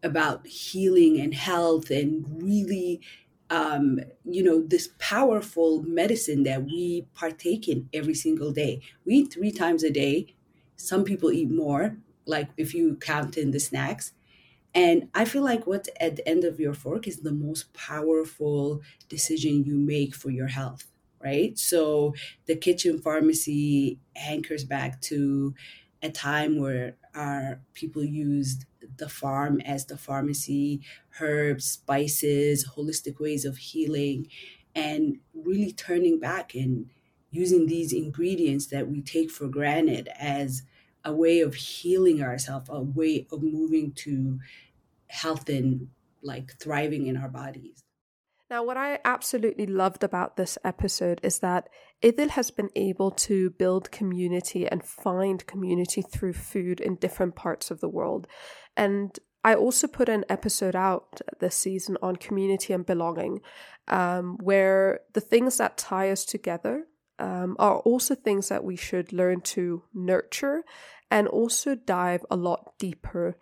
about 0.04 0.48
healing 0.48 1.20
and 1.20 1.34
health 1.34 1.92
and 1.92 2.26
really 2.42 3.02
um, 3.50 4.00
you 4.26 4.44
know, 4.44 4.62
this 4.62 4.90
powerful 5.00 5.84
medicine 5.84 6.44
that 6.44 6.64
we 6.66 7.08
partake 7.14 7.68
in 7.68 7.90
every 7.94 8.14
single 8.14 8.52
day. 8.52 8.82
We 9.06 9.16
eat 9.16 9.34
three 9.34 9.52
times 9.52 9.84
a 9.84 9.92
day. 9.92 10.36
Some 10.76 11.04
people 11.04 11.32
eat 11.32 11.50
more, 11.50 11.98
like 12.26 12.50
if 12.58 12.74
you 12.74 12.96
count 12.98 13.38
in 13.38 13.52
the 13.52 13.60
snacks. 13.60 14.14
And 14.74 15.10
I 15.16 15.26
feel 15.26 15.44
like 15.44 15.66
what's 15.66 15.90
at 16.00 16.16
the 16.16 16.28
end 16.28 16.44
of 16.44 16.60
your 16.60 16.74
fork 16.74 17.08
is 17.08 17.18
the 17.22 17.32
most 17.34 17.74
powerful 17.74 18.82
decision 19.08 19.64
you 19.64 19.76
make 19.78 20.14
for 20.16 20.30
your 20.30 20.48
health, 20.48 20.92
right? 21.24 21.58
So 21.58 22.14
the 22.46 22.56
kitchen 22.56 23.00
pharmacy 23.02 24.00
anchors 24.16 24.64
back 24.64 25.02
to 25.02 25.56
a 26.04 26.10
time 26.12 26.60
where 26.60 26.98
our 27.16 27.62
people 27.74 28.04
used 28.04 28.66
the 29.00 29.10
farm 29.10 29.60
as 29.62 29.86
the 29.86 29.98
pharmacy, 29.98 30.82
herbs, 31.20 31.66
spices, 31.66 32.70
holistic 32.76 33.20
ways 33.20 33.46
of 33.46 33.58
healing, 33.58 34.28
and 34.76 35.18
really 35.34 35.72
turning 35.72 36.20
back 36.20 36.54
and 36.54 36.90
using 37.32 37.68
these 37.68 37.94
ingredients 37.94 38.68
that 38.68 38.88
we 38.88 39.02
take 39.02 39.32
for 39.32 39.48
granted 39.48 40.10
as 40.20 40.64
a 41.04 41.14
way 41.14 41.40
of 41.42 41.56
healing 41.56 42.22
ourselves, 42.22 42.70
a 42.70 42.82
way 42.82 43.28
of 43.32 43.42
moving 43.42 43.92
to 43.94 44.40
health 45.08 45.50
and 45.50 45.88
like 46.22 46.54
thriving 46.60 47.08
in 47.08 47.18
our 47.18 47.30
bodies. 47.30 47.84
Now, 48.50 48.64
what 48.64 48.78
I 48.78 49.00
absolutely 49.06 49.68
loved 49.68 50.04
about 50.04 50.36
this 50.36 50.58
episode 50.64 51.20
is 51.24 51.40
that 51.40 51.70
Idil 52.04 52.30
has 52.30 52.50
been 52.52 52.70
able 52.76 53.12
to 53.12 53.50
build 53.52 53.92
community 53.92 54.68
and 54.68 54.84
find 54.84 55.46
community 55.46 56.02
through 56.02 56.34
food 56.34 56.80
in 56.80 56.96
different 56.96 57.36
parts 57.36 57.72
of 57.72 57.82
the 57.82 57.90
world. 57.90 58.28
And 58.78 59.18
I 59.44 59.56
also 59.56 59.88
put 59.88 60.10
an 60.10 60.26
episode 60.30 60.76
out 60.76 61.22
this 61.40 61.56
season 61.56 61.98
on 62.02 62.16
community 62.16 62.74
and 62.74 62.86
belonging, 62.86 63.42
um, 63.88 64.38
where 64.42 65.02
the 65.14 65.22
things 65.22 65.58
that 65.58 65.78
tie 65.78 66.10
us 66.10 66.26
together 66.26 66.86
um, 67.20 67.56
are 67.60 67.80
also 67.80 68.16
things 68.16 68.50
that 68.50 68.64
we 68.64 68.76
should 68.76 69.12
learn 69.12 69.42
to 69.42 69.84
nurture 69.94 70.64
and 71.12 71.28
also 71.28 71.76
dive 71.76 72.26
a 72.30 72.36
lot 72.36 72.74
deeper 72.80 73.38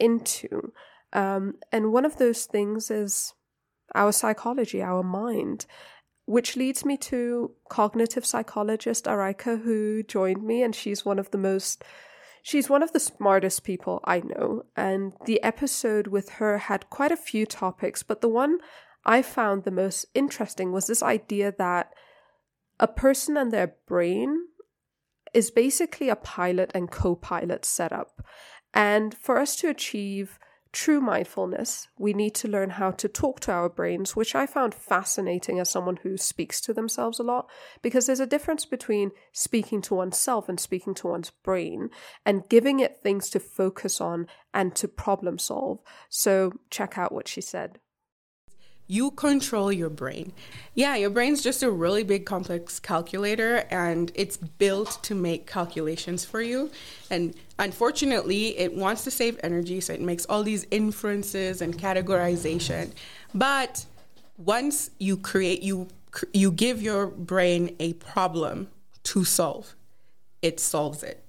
into. 0.00 0.72
Um, 1.12 1.54
and 1.72 1.92
one 1.92 2.04
of 2.04 2.16
those 2.16 2.46
things 2.46 2.90
is 2.90 3.34
our 3.94 4.12
psychology, 4.12 4.82
our 4.82 5.02
mind, 5.02 5.66
which 6.28 6.56
leads 6.56 6.84
me 6.84 6.98
to 6.98 7.50
cognitive 7.70 8.26
psychologist 8.26 9.06
Araika, 9.06 9.62
who 9.62 10.02
joined 10.02 10.42
me, 10.42 10.62
and 10.62 10.74
she's 10.74 11.04
one 11.04 11.18
of 11.18 11.30
the 11.30 11.38
most 11.38 11.82
She's 12.40 12.70
one 12.70 12.82
of 12.82 12.92
the 12.92 13.00
smartest 13.00 13.64
people 13.64 14.00
I 14.04 14.20
know, 14.20 14.64
and 14.76 15.12
the 15.26 15.42
episode 15.42 16.06
with 16.06 16.30
her 16.40 16.56
had 16.56 16.88
quite 16.88 17.12
a 17.12 17.16
few 17.16 17.44
topics, 17.44 18.02
but 18.02 18.20
the 18.20 18.28
one 18.28 18.58
I 19.04 19.22
found 19.22 19.64
the 19.64 19.70
most 19.70 20.06
interesting 20.14 20.72
was 20.72 20.86
this 20.86 21.02
idea 21.02 21.52
that 21.58 21.92
a 22.78 22.86
person 22.86 23.36
and 23.36 23.52
their 23.52 23.74
brain 23.86 24.46
is 25.34 25.50
basically 25.50 26.08
a 26.08 26.16
pilot 26.16 26.70
and 26.74 26.90
co 26.90 27.16
pilot 27.16 27.64
setup. 27.64 28.24
And 28.72 29.14
for 29.14 29.38
us 29.38 29.56
to 29.56 29.68
achieve 29.68 30.38
true 30.78 31.00
mindfulness, 31.00 31.88
we 31.98 32.12
need 32.12 32.36
to 32.36 32.46
learn 32.46 32.70
how 32.70 32.92
to 32.92 33.08
talk 33.08 33.40
to 33.40 33.50
our 33.50 33.68
brains, 33.68 34.14
which 34.14 34.36
I 34.36 34.46
found 34.46 34.72
fascinating 34.72 35.58
as 35.58 35.68
someone 35.68 35.96
who 36.04 36.16
speaks 36.16 36.60
to 36.60 36.72
themselves 36.72 37.18
a 37.18 37.24
lot, 37.24 37.50
because 37.82 38.06
there's 38.06 38.20
a 38.20 38.28
difference 38.28 38.64
between 38.64 39.10
speaking 39.32 39.82
to 39.82 39.96
oneself 39.96 40.48
and 40.48 40.60
speaking 40.60 40.94
to 40.94 41.08
one's 41.08 41.30
brain 41.30 41.90
and 42.24 42.48
giving 42.48 42.78
it 42.78 42.98
things 43.02 43.28
to 43.30 43.40
focus 43.40 44.00
on 44.00 44.28
and 44.54 44.76
to 44.76 44.86
problem 44.86 45.36
solve. 45.36 45.80
So 46.08 46.52
check 46.70 46.96
out 46.96 47.10
what 47.10 47.26
she 47.26 47.40
said. 47.40 47.80
You 48.90 49.10
control 49.10 49.70
your 49.70 49.90
brain. 49.90 50.32
Yeah, 50.74 50.96
your 50.96 51.10
brain's 51.10 51.42
just 51.42 51.62
a 51.62 51.70
really 51.70 52.04
big 52.04 52.24
complex 52.24 52.80
calculator 52.80 53.66
and 53.70 54.10
it's 54.14 54.38
built 54.38 54.98
to 55.02 55.14
make 55.14 55.46
calculations 55.46 56.24
for 56.24 56.40
you. 56.40 56.70
And 57.10 57.34
unfortunately, 57.58 58.58
it 58.58 58.74
wants 58.74 59.04
to 59.04 59.10
save 59.10 59.38
energy, 59.42 59.82
so 59.82 59.92
it 59.92 60.00
makes 60.00 60.24
all 60.24 60.42
these 60.42 60.66
inferences 60.70 61.60
and 61.60 61.76
categorization. 61.76 62.92
But 63.34 63.84
once 64.38 64.90
you 64.98 65.18
create 65.18 65.62
you 65.62 65.88
you 66.32 66.50
give 66.50 66.80
your 66.80 67.06
brain 67.06 67.76
a 67.78 67.92
problem 67.92 68.68
to 69.02 69.22
solve, 69.22 69.74
it 70.40 70.58
solves 70.58 71.02
it 71.02 71.22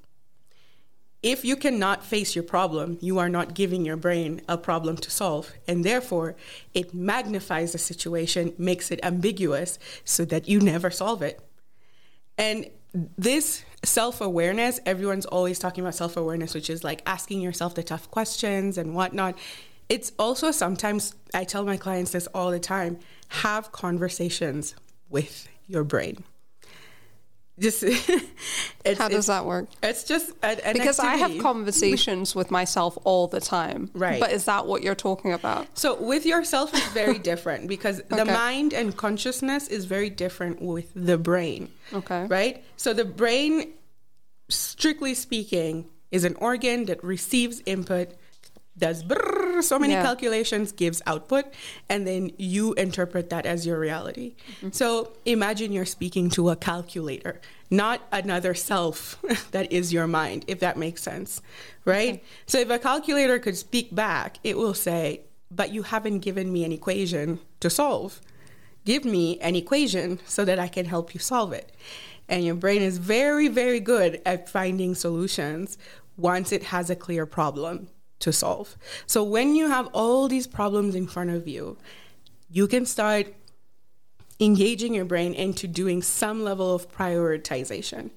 if 1.21 1.43
you 1.43 1.55
cannot 1.57 2.05
face 2.05 2.35
your 2.35 2.43
problem, 2.43 2.97
you 3.01 3.19
are 3.19 3.27
not 3.27 3.53
giving 3.53 3.83
your 3.85 3.97
brain 3.97 4.41
a 4.47 4.57
problem 4.57 4.95
to 4.97 5.11
solve. 5.11 5.51
And 5.67 5.83
therefore, 5.83 6.35
it 6.73 6.93
magnifies 6.93 7.73
the 7.73 7.77
situation, 7.77 8.53
makes 8.57 8.89
it 8.89 8.99
ambiguous 9.03 9.79
so 10.05 10.23
that 10.25 10.47
you 10.47 10.61
never 10.61 10.89
solve 10.89 11.21
it. 11.21 11.41
And 12.37 12.69
this 13.17 13.65
self 13.83 14.21
awareness, 14.21 14.79
everyone's 14.85 15.25
always 15.25 15.59
talking 15.59 15.83
about 15.83 15.95
self 15.95 16.15
awareness, 16.15 16.53
which 16.53 16.69
is 16.69 16.83
like 16.83 17.01
asking 17.05 17.41
yourself 17.41 17.75
the 17.75 17.83
tough 17.83 18.09
questions 18.09 18.77
and 18.77 18.95
whatnot. 18.95 19.37
It's 19.89 20.13
also 20.17 20.51
sometimes, 20.51 21.15
I 21.33 21.43
tell 21.43 21.65
my 21.65 21.75
clients 21.75 22.11
this 22.11 22.27
all 22.27 22.51
the 22.51 22.59
time 22.59 22.99
have 23.29 23.71
conversations 23.71 24.73
with 25.09 25.47
your 25.67 25.83
brain 25.83 26.23
just 27.59 27.83
how 28.97 29.09
does 29.09 29.27
that 29.27 29.45
work? 29.45 29.67
it's 29.83 30.03
just 30.03 30.33
because 30.41 30.99
activity. 30.99 31.01
i 31.01 31.15
have 31.15 31.37
conversations 31.39 32.35
with 32.35 32.51
myself 32.51 32.97
all 33.03 33.27
the 33.27 33.39
time. 33.39 33.89
Right. 33.93 34.19
But 34.19 34.31
is 34.31 34.45
that 34.45 34.65
what 34.67 34.83
you're 34.83 34.95
talking 34.95 35.33
about? 35.33 35.67
So 35.77 36.01
with 36.01 36.25
yourself 36.25 36.73
is 36.73 36.85
very 36.87 37.19
different 37.31 37.67
because 37.67 37.99
okay. 37.99 38.15
the 38.15 38.25
mind 38.25 38.73
and 38.73 38.95
consciousness 38.95 39.67
is 39.67 39.85
very 39.85 40.09
different 40.09 40.61
with 40.61 40.91
the 40.95 41.17
brain. 41.17 41.71
Okay. 41.93 42.25
Right? 42.25 42.63
So 42.77 42.93
the 42.93 43.05
brain 43.05 43.73
strictly 44.49 45.13
speaking 45.13 45.87
is 46.11 46.23
an 46.23 46.35
organ 46.35 46.85
that 46.85 47.03
receives 47.03 47.61
input 47.65 48.09
does 48.77 49.03
brrr, 49.03 49.38
so 49.61 49.79
many 49.79 49.93
yeah. 49.93 50.03
calculations, 50.03 50.71
gives 50.71 51.01
output, 51.05 51.45
and 51.89 52.05
then 52.05 52.31
you 52.37 52.73
interpret 52.73 53.29
that 53.29 53.45
as 53.45 53.65
your 53.65 53.79
reality. 53.79 54.35
Mm-hmm. 54.57 54.71
So 54.71 55.13
imagine 55.25 55.71
you're 55.71 55.85
speaking 55.85 56.29
to 56.31 56.49
a 56.49 56.55
calculator, 56.55 57.41
not 57.69 58.01
another 58.11 58.53
self 58.53 59.21
that 59.51 59.71
is 59.71 59.93
your 59.93 60.07
mind, 60.07 60.45
if 60.47 60.59
that 60.59 60.77
makes 60.77 61.03
sense, 61.03 61.41
right? 61.85 62.15
Okay. 62.15 62.23
So 62.45 62.59
if 62.59 62.69
a 62.69 62.79
calculator 62.79 63.39
could 63.39 63.57
speak 63.57 63.93
back, 63.93 64.39
it 64.43 64.57
will 64.57 64.73
say, 64.73 65.21
but 65.51 65.73
you 65.73 65.83
haven't 65.83 66.19
given 66.19 66.51
me 66.51 66.63
an 66.63 66.71
equation 66.71 67.39
to 67.59 67.69
solve. 67.69 68.21
Give 68.85 69.05
me 69.05 69.39
an 69.39 69.55
equation 69.55 70.19
so 70.25 70.45
that 70.45 70.59
I 70.59 70.67
can 70.67 70.85
help 70.85 71.13
you 71.13 71.19
solve 71.19 71.53
it. 71.53 71.71
And 72.27 72.45
your 72.45 72.55
brain 72.55 72.81
is 72.81 72.97
very, 72.99 73.47
very 73.47 73.79
good 73.79 74.21
at 74.25 74.47
finding 74.47 74.93
solutions 74.93 75.77
once 76.17 76.51
it 76.51 76.63
has 76.65 76.89
a 76.89 76.95
clear 76.95 77.25
problem 77.25 77.89
to 78.19 78.33
solve. 78.33 78.77
So 79.05 79.23
when 79.23 79.55
you 79.55 79.69
have 79.69 79.87
all 79.93 80.27
these 80.27 80.47
problems 80.47 80.95
in 80.95 81.07
front 81.07 81.29
of 81.29 81.47
you, 81.47 81.77
you 82.49 82.67
can 82.67 82.85
start 82.85 83.33
engaging 84.39 84.93
your 84.93 85.05
brain 85.05 85.33
into 85.33 85.67
doing 85.67 86.01
some 86.01 86.43
level 86.43 86.73
of 86.73 86.91
prioritization, 86.91 88.09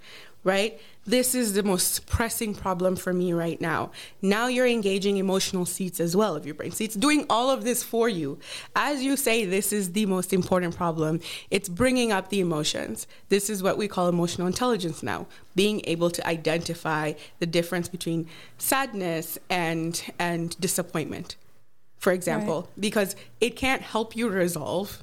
right? 0.45 0.81
This 1.05 1.35
is 1.35 1.55
the 1.55 1.63
most 1.63 2.07
pressing 2.07 2.55
problem 2.55 2.95
for 2.97 3.13
me 3.13 3.33
right 3.33 3.61
now. 3.61 3.91
Now 4.21 4.47
you're 4.47 4.67
engaging 4.67 5.17
emotional 5.17 5.67
seats 5.67 5.99
as 5.99 6.17
well 6.17 6.37
of 6.37 6.47
your 6.47 6.55
brain. 6.55 6.71
So 6.71 6.85
it's 6.85 6.95
doing 6.95 7.27
all 7.29 7.51
of 7.51 7.65
this 7.65 7.83
for 7.83 8.09
you. 8.09 8.39
As 8.77 9.03
you 9.03 9.17
say, 9.17 9.45
this 9.45 9.73
is 9.73 9.93
the 9.93 10.07
most 10.07 10.33
important 10.33 10.77
problem. 10.77 11.21
It's 11.51 11.69
bringing 11.69 12.13
up 12.13 12.29
the 12.29 12.41
emotions. 12.41 13.07
This 13.29 13.51
is 13.51 13.63
what 13.63 13.79
we 13.79 13.89
call 13.89 14.09
emotional 14.09 14.47
intelligence 14.47 15.03
now, 15.03 15.27
being 15.57 15.81
able 15.85 16.11
to 16.11 16.27
identify 16.27 17.15
the 17.41 17.47
difference 17.47 17.89
between 17.89 18.29
sadness 18.59 19.39
and, 19.51 20.03
and 20.21 20.59
disappointment, 20.61 21.37
for 21.99 22.13
example, 22.13 22.63
right. 22.63 22.81
because 22.81 23.17
it 23.41 23.57
can't 23.57 23.83
help 23.83 24.17
you 24.17 24.29
resolve 24.29 25.03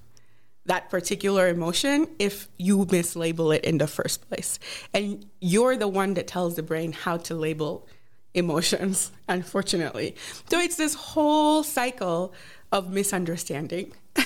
that 0.70 0.88
particular 0.92 1.48
emotion 1.48 2.08
if 2.20 2.48
you 2.58 2.86
mislabel 2.86 3.56
it 3.56 3.66
in 3.66 3.80
the 3.80 3.88
first 3.88 4.30
place. 4.30 4.60
And 4.94 5.26
you're 5.42 5.76
the 5.76 5.88
one 5.88 6.14
that 6.14 6.28
tells 6.28 6.56
the 6.56 6.64
brain 6.64 6.92
how 6.94 7.18
to 7.18 7.34
label 7.34 7.88
emotions, 8.36 9.12
unfortunately. 9.28 10.16
So 10.48 10.60
it's 10.60 10.76
this 10.76 10.94
whole 10.94 11.64
cycle 11.64 12.36
of 12.72 12.92
misunderstanding 12.92 13.94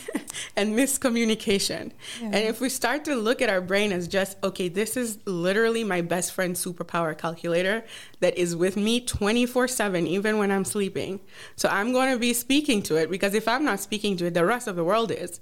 and 0.58 0.76
miscommunication. 0.78 1.92
Yeah. 2.20 2.26
And 2.26 2.36
if 2.36 2.60
we 2.60 2.68
start 2.68 3.06
to 3.06 3.16
look 3.16 3.42
at 3.42 3.50
our 3.50 3.62
brain 3.62 3.94
as 3.94 4.10
just, 4.10 4.36
okay, 4.44 4.68
this 4.68 4.98
is 4.98 5.20
literally 5.26 5.86
my 5.86 6.02
best 6.02 6.34
friend 6.34 6.56
superpower 6.56 7.18
calculator 7.18 7.86
that 8.20 8.38
is 8.38 8.54
with 8.54 8.76
me 8.76 9.00
24 9.00 9.70
7, 9.70 10.08
even 10.08 10.38
when 10.40 10.52
I'm 10.52 10.66
sleeping. 10.66 11.22
So 11.56 11.70
I'm 11.70 11.94
going 11.94 12.12
to 12.12 12.20
be 12.20 12.34
speaking 12.34 12.82
to 12.84 12.98
it 12.98 13.10
because 13.10 13.34
if 13.34 13.48
I'm 13.48 13.64
not 13.64 13.80
speaking 13.80 14.18
to 14.18 14.26
it, 14.26 14.34
the 14.34 14.46
rest 14.46 14.68
of 14.68 14.76
the 14.76 14.84
world 14.84 15.10
is. 15.10 15.40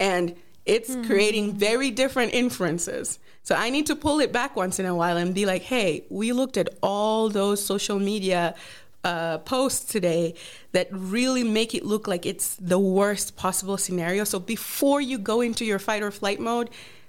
And 0.00 0.36
It's 0.68 0.90
mm-hmm. 0.90 1.06
creating 1.06 1.54
very 1.54 1.90
different 1.90 2.34
inferences. 2.34 3.18
So 3.42 3.54
I 3.54 3.70
need 3.70 3.86
to 3.86 3.96
pull 3.96 4.20
it 4.20 4.30
back 4.32 4.54
once 4.54 4.78
in 4.78 4.84
a 4.84 4.94
while 4.94 5.16
and 5.16 5.34
be 5.34 5.46
like, 5.46 5.62
hey, 5.62 6.04
we 6.10 6.32
looked 6.32 6.58
at 6.58 6.68
all 6.82 7.30
those 7.30 7.64
social 7.64 7.98
media 7.98 8.54
uh, 9.02 9.38
posts 9.38 9.90
today 9.90 10.34
that 10.72 10.88
really 10.92 11.42
make 11.42 11.74
it 11.74 11.86
look 11.86 12.06
like 12.06 12.26
it's 12.26 12.56
the 12.56 12.78
worst 12.78 13.34
possible 13.36 13.78
scenario. 13.78 14.24
So 14.24 14.38
before 14.38 15.00
you 15.00 15.16
go 15.16 15.40
into 15.40 15.64
your 15.64 15.78
fight 15.78 16.02
or 16.02 16.10
flight 16.10 16.38
mode, 16.38 16.68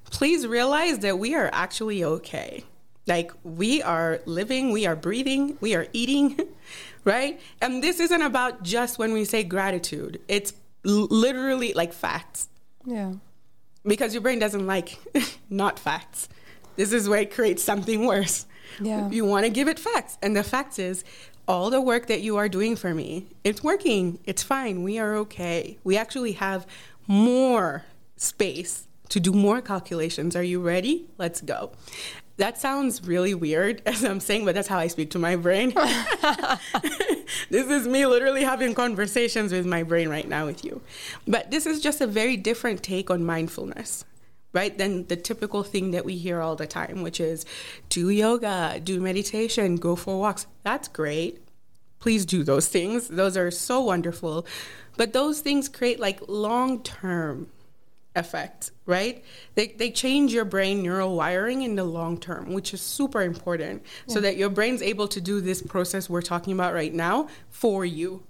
please 0.09 0.47
realize 0.47 0.99
that 0.99 1.19
we 1.19 1.35
are 1.35 1.49
actually 1.51 2.01
okay. 2.01 2.63
Like 3.07 3.33
we 3.43 3.81
are 3.81 4.21
living, 4.25 4.71
we 4.71 4.85
are 4.85 4.95
breathing, 4.95 5.57
we 5.59 5.75
are 5.75 5.87
eating, 5.91 6.39
right? 7.03 7.41
And 7.59 7.83
this 7.83 7.99
isn't 7.99 8.21
about 8.21 8.63
just 8.63 8.97
when 8.97 9.11
we 9.11 9.25
say 9.25 9.43
gratitude, 9.43 10.21
it's 10.29 10.53
literally 10.85 11.73
like 11.73 11.91
facts. 11.91 12.47
Yeah. 12.89 13.13
Because 13.85 14.13
your 14.13 14.21
brain 14.21 14.39
doesn't 14.39 14.65
like 14.65 14.97
not 15.49 15.79
facts. 15.79 16.27
This 16.75 16.91
is 16.91 17.07
where 17.07 17.21
it 17.21 17.31
creates 17.31 17.63
something 17.63 18.05
worse. 18.05 18.45
Yeah. 18.81 19.09
You 19.09 19.25
want 19.25 19.45
to 19.45 19.49
give 19.49 19.67
it 19.67 19.79
facts. 19.79 20.17
And 20.21 20.35
the 20.35 20.43
fact 20.43 20.79
is, 20.79 21.03
all 21.47 21.69
the 21.69 21.81
work 21.81 22.07
that 22.07 22.21
you 22.21 22.37
are 22.37 22.47
doing 22.49 22.75
for 22.75 22.93
me, 22.93 23.27
it's 23.43 23.63
working. 23.63 24.19
It's 24.25 24.43
fine. 24.43 24.83
We 24.83 24.99
are 24.99 25.15
okay. 25.17 25.77
We 25.83 25.97
actually 25.97 26.33
have 26.33 26.65
more 27.07 27.85
space 28.17 28.87
to 29.09 29.19
do 29.19 29.31
more 29.33 29.61
calculations. 29.61 30.35
Are 30.35 30.43
you 30.43 30.61
ready? 30.61 31.07
Let's 31.17 31.41
go. 31.41 31.71
That 32.39 32.57
sounds 32.57 33.05
really 33.05 33.33
weird 33.33 33.81
as 33.85 34.03
I'm 34.03 34.21
saying, 34.21 34.45
but 34.45 34.55
that's 34.55 34.69
how 34.69 34.79
I 34.79 34.87
speak 34.87 35.11
to 35.11 35.19
my 35.19 35.35
brain. 35.35 35.73
this 37.49 37.67
is 37.67 37.85
me 37.85 38.05
literally 38.05 38.45
having 38.45 38.73
conversations 38.73 39.51
with 39.51 39.65
my 39.65 39.83
brain 39.83 40.07
right 40.07 40.27
now 40.27 40.45
with 40.45 40.63
you. 40.63 40.81
But 41.27 41.51
this 41.51 41.65
is 41.65 41.81
just 41.81 41.99
a 41.99 42.07
very 42.07 42.37
different 42.37 42.81
take 42.81 43.11
on 43.11 43.23
mindfulness 43.25 44.05
right? 44.51 44.75
Than 44.79 45.05
the 45.05 45.15
typical 45.15 45.61
thing 45.61 45.91
that 45.91 46.05
we 46.05 46.17
hear 46.17 46.41
all 46.41 46.55
the 46.55 46.65
time, 46.65 47.03
which 47.03 47.19
is 47.19 47.45
do 47.89 48.09
yoga, 48.09 48.81
do 48.83 48.99
meditation, 48.99 49.75
go 49.75 49.95
for 49.95 50.19
walks. 50.19 50.47
That's 50.63 50.87
great. 50.87 51.43
Please 51.99 52.25
do 52.25 52.43
those 52.43 52.67
things. 52.67 53.09
Those 53.09 53.37
are 53.37 53.51
so 53.51 53.79
wonderful. 53.79 54.47
But 54.97 55.13
those 55.13 55.41
things 55.41 55.69
create 55.69 55.99
like 55.99 56.19
long 56.27 56.81
term 56.81 57.51
effect, 58.15 58.71
right? 58.85 59.23
They, 59.55 59.67
they 59.67 59.91
change 59.91 60.33
your 60.33 60.45
brain 60.45 60.81
neural 60.81 61.15
wiring 61.15 61.61
in 61.61 61.75
the 61.75 61.83
long 61.83 62.17
term, 62.17 62.53
which 62.53 62.73
is 62.73 62.81
super 62.81 63.21
important 63.21 63.83
yeah. 64.07 64.13
so 64.13 64.21
that 64.21 64.37
your 64.37 64.49
brain's 64.49 64.81
able 64.81 65.07
to 65.09 65.21
do 65.21 65.41
this 65.41 65.61
process 65.61 66.09
we're 66.09 66.21
talking 66.21 66.53
about 66.53 66.73
right 66.73 66.93
now 66.93 67.27
for 67.49 67.85
you. 67.85 68.23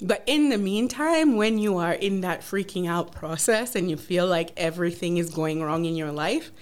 But 0.00 0.22
in 0.26 0.48
the 0.48 0.58
meantime, 0.58 1.36
when 1.36 1.58
you 1.58 1.76
are 1.78 1.92
in 1.92 2.20
that 2.20 2.42
freaking 2.42 2.88
out 2.88 3.12
process 3.12 3.74
and 3.74 3.90
you 3.90 3.96
feel 3.96 4.26
like 4.28 4.52
everything 4.56 5.16
is 5.16 5.30
going 5.30 5.60
wrong 5.60 5.86
in 5.86 5.96
your 5.96 6.12
life, 6.12 6.52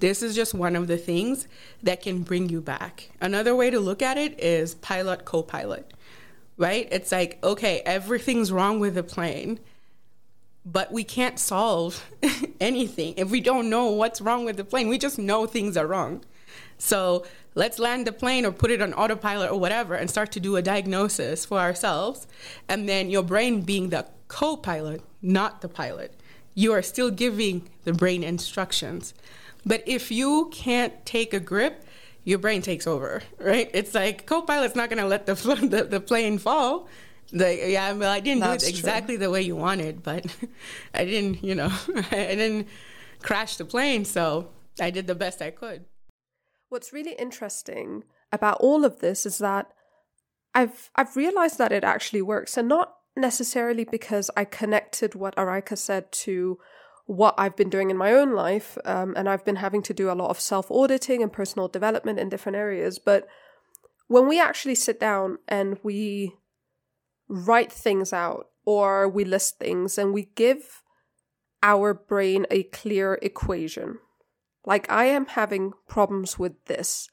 this 0.00 0.22
is 0.22 0.34
just 0.34 0.52
one 0.52 0.76
of 0.76 0.88
the 0.88 0.98
things 0.98 1.48
that 1.82 2.02
can 2.02 2.22
bring 2.22 2.48
you 2.48 2.60
back. 2.60 3.10
Another 3.20 3.56
way 3.56 3.70
to 3.70 3.80
look 3.80 4.02
at 4.02 4.18
it 4.18 4.38
is 4.38 4.74
pilot 4.74 5.24
co 5.24 5.42
pilot, 5.42 5.94
right? 6.58 6.86
It's 6.90 7.12
like, 7.12 7.38
okay, 7.42 7.80
everything's 7.86 8.52
wrong 8.52 8.78
with 8.78 8.94
the 8.96 9.02
plane, 9.02 9.60
but 10.64 10.92
we 10.92 11.04
can't 11.04 11.38
solve 11.38 12.08
anything 12.60 13.14
if 13.16 13.30
we 13.30 13.40
don't 13.40 13.68
know 13.68 13.86
what's 13.90 14.20
wrong 14.20 14.44
with 14.44 14.56
the 14.56 14.64
plane. 14.64 14.88
We 14.88 14.98
just 14.98 15.18
know 15.18 15.46
things 15.46 15.76
are 15.76 15.86
wrong. 15.86 16.24
So 16.78 17.24
let's 17.54 17.78
land 17.78 18.06
the 18.06 18.12
plane 18.12 18.44
or 18.44 18.52
put 18.52 18.70
it 18.70 18.82
on 18.82 18.92
autopilot 18.94 19.50
or 19.50 19.58
whatever 19.58 19.94
and 19.94 20.10
start 20.10 20.32
to 20.32 20.40
do 20.40 20.56
a 20.56 20.62
diagnosis 20.62 21.44
for 21.44 21.58
ourselves. 21.58 22.26
And 22.68 22.88
then 22.88 23.10
your 23.10 23.22
brain 23.22 23.62
being 23.62 23.90
the 23.90 24.06
co 24.28 24.56
pilot, 24.56 25.02
not 25.20 25.60
the 25.60 25.68
pilot, 25.68 26.14
you 26.54 26.72
are 26.72 26.82
still 26.82 27.10
giving 27.10 27.68
the 27.84 27.92
brain 27.92 28.22
instructions. 28.22 29.14
But 29.64 29.82
if 29.86 30.10
you 30.10 30.50
can't 30.52 31.04
take 31.06 31.32
a 31.32 31.40
grip, 31.40 31.84
your 32.24 32.38
brain 32.38 32.62
takes 32.62 32.86
over, 32.86 33.22
right? 33.38 33.70
It's 33.72 33.94
like 33.94 34.26
co-pilot's 34.26 34.76
not 34.76 34.88
going 34.88 35.02
to 35.02 35.08
let 35.08 35.26
the, 35.26 35.34
the, 35.68 35.84
the 35.84 36.00
plane 36.00 36.38
fall. 36.38 36.88
Like, 37.32 37.60
yeah, 37.64 37.92
well, 37.92 38.10
I 38.10 38.20
didn't 38.20 38.40
That's 38.40 38.64
do 38.64 38.68
it 38.68 38.76
exactly 38.78 39.14
true. 39.14 39.24
the 39.24 39.30
way 39.30 39.42
you 39.42 39.56
wanted, 39.56 40.02
but 40.02 40.26
I 40.94 41.04
didn't, 41.04 41.42
you 41.42 41.54
know, 41.54 41.72
I 42.10 42.34
didn't 42.34 42.68
crash 43.22 43.56
the 43.56 43.64
plane, 43.64 44.04
so 44.04 44.50
I 44.80 44.90
did 44.90 45.06
the 45.06 45.14
best 45.14 45.40
I 45.40 45.50
could. 45.50 45.86
What's 46.68 46.92
really 46.92 47.14
interesting 47.14 48.04
about 48.30 48.58
all 48.60 48.84
of 48.84 49.00
this 49.00 49.24
is 49.24 49.38
that 49.38 49.68
I've 50.54 50.90
I've 50.94 51.16
realized 51.16 51.58
that 51.58 51.72
it 51.72 51.84
actually 51.84 52.22
works, 52.22 52.56
and 52.56 52.68
not 52.68 52.96
necessarily 53.16 53.84
because 53.84 54.30
I 54.36 54.44
connected 54.44 55.14
what 55.14 55.36
Araika 55.36 55.76
said 55.78 56.12
to 56.12 56.58
what 57.06 57.34
I've 57.36 57.56
been 57.56 57.70
doing 57.70 57.90
in 57.90 57.96
my 57.96 58.12
own 58.12 58.34
life, 58.34 58.78
um, 58.84 59.14
and 59.16 59.28
I've 59.28 59.44
been 59.44 59.56
having 59.56 59.82
to 59.84 59.94
do 59.94 60.10
a 60.10 60.14
lot 60.14 60.30
of 60.30 60.40
self 60.40 60.70
auditing 60.70 61.22
and 61.22 61.32
personal 61.32 61.68
development 61.68 62.18
in 62.18 62.28
different 62.28 62.56
areas. 62.56 62.98
But 62.98 63.26
when 64.08 64.28
we 64.28 64.40
actually 64.40 64.74
sit 64.74 65.00
down 65.00 65.38
and 65.48 65.78
we 65.82 66.36
write 67.32 67.72
things 67.72 68.12
out 68.12 68.48
or 68.64 69.08
we 69.08 69.24
list 69.24 69.58
things 69.58 69.98
and 69.98 70.12
we 70.12 70.28
give 70.34 70.82
our 71.62 71.94
brain 71.94 72.46
a 72.50 72.64
clear 72.64 73.18
equation 73.22 73.98
like, 74.64 74.90
I 74.90 75.04
am 75.04 75.26
having 75.26 75.72
problems 75.88 76.38
with 76.38 76.64
this. 76.66 77.08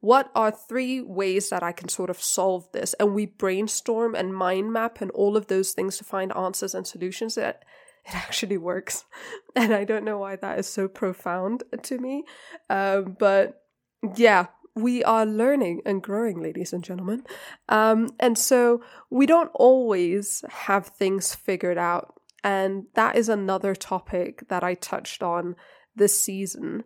What 0.00 0.30
are 0.34 0.50
three 0.50 1.00
ways 1.00 1.48
that 1.50 1.62
I 1.62 1.72
can 1.72 1.88
sort 1.88 2.10
of 2.10 2.20
solve 2.20 2.70
this? 2.72 2.94
And 2.94 3.14
we 3.14 3.26
brainstorm 3.26 4.14
and 4.14 4.34
mind 4.34 4.72
map 4.72 5.00
and 5.00 5.10
all 5.12 5.36
of 5.36 5.46
those 5.46 5.72
things 5.72 5.98
to 5.98 6.04
find 6.04 6.34
answers 6.36 6.74
and 6.74 6.86
solutions 6.86 7.34
that 7.36 7.64
it 8.06 8.14
actually 8.14 8.58
works. 8.58 9.04
And 9.56 9.74
I 9.74 9.84
don't 9.84 10.04
know 10.04 10.18
why 10.18 10.36
that 10.36 10.58
is 10.58 10.66
so 10.66 10.88
profound 10.88 11.64
to 11.82 11.98
me. 11.98 12.24
Um, 12.70 13.16
but 13.18 13.62
yeah, 14.16 14.46
we 14.74 15.04
are 15.04 15.24
learning 15.24 15.82
and 15.86 16.02
growing, 16.02 16.42
ladies 16.42 16.72
and 16.72 16.82
gentlemen. 16.82 17.24
Um, 17.68 18.10
and 18.18 18.36
so 18.36 18.82
we 19.10 19.26
don't 19.26 19.50
always 19.54 20.44
have 20.48 20.88
things 20.88 21.34
figured 21.34 21.78
out. 21.78 22.14
And 22.42 22.86
that 22.94 23.16
is 23.16 23.28
another 23.28 23.74
topic 23.74 24.48
that 24.48 24.64
I 24.64 24.74
touched 24.74 25.22
on 25.22 25.56
this 25.94 26.20
season. 26.20 26.84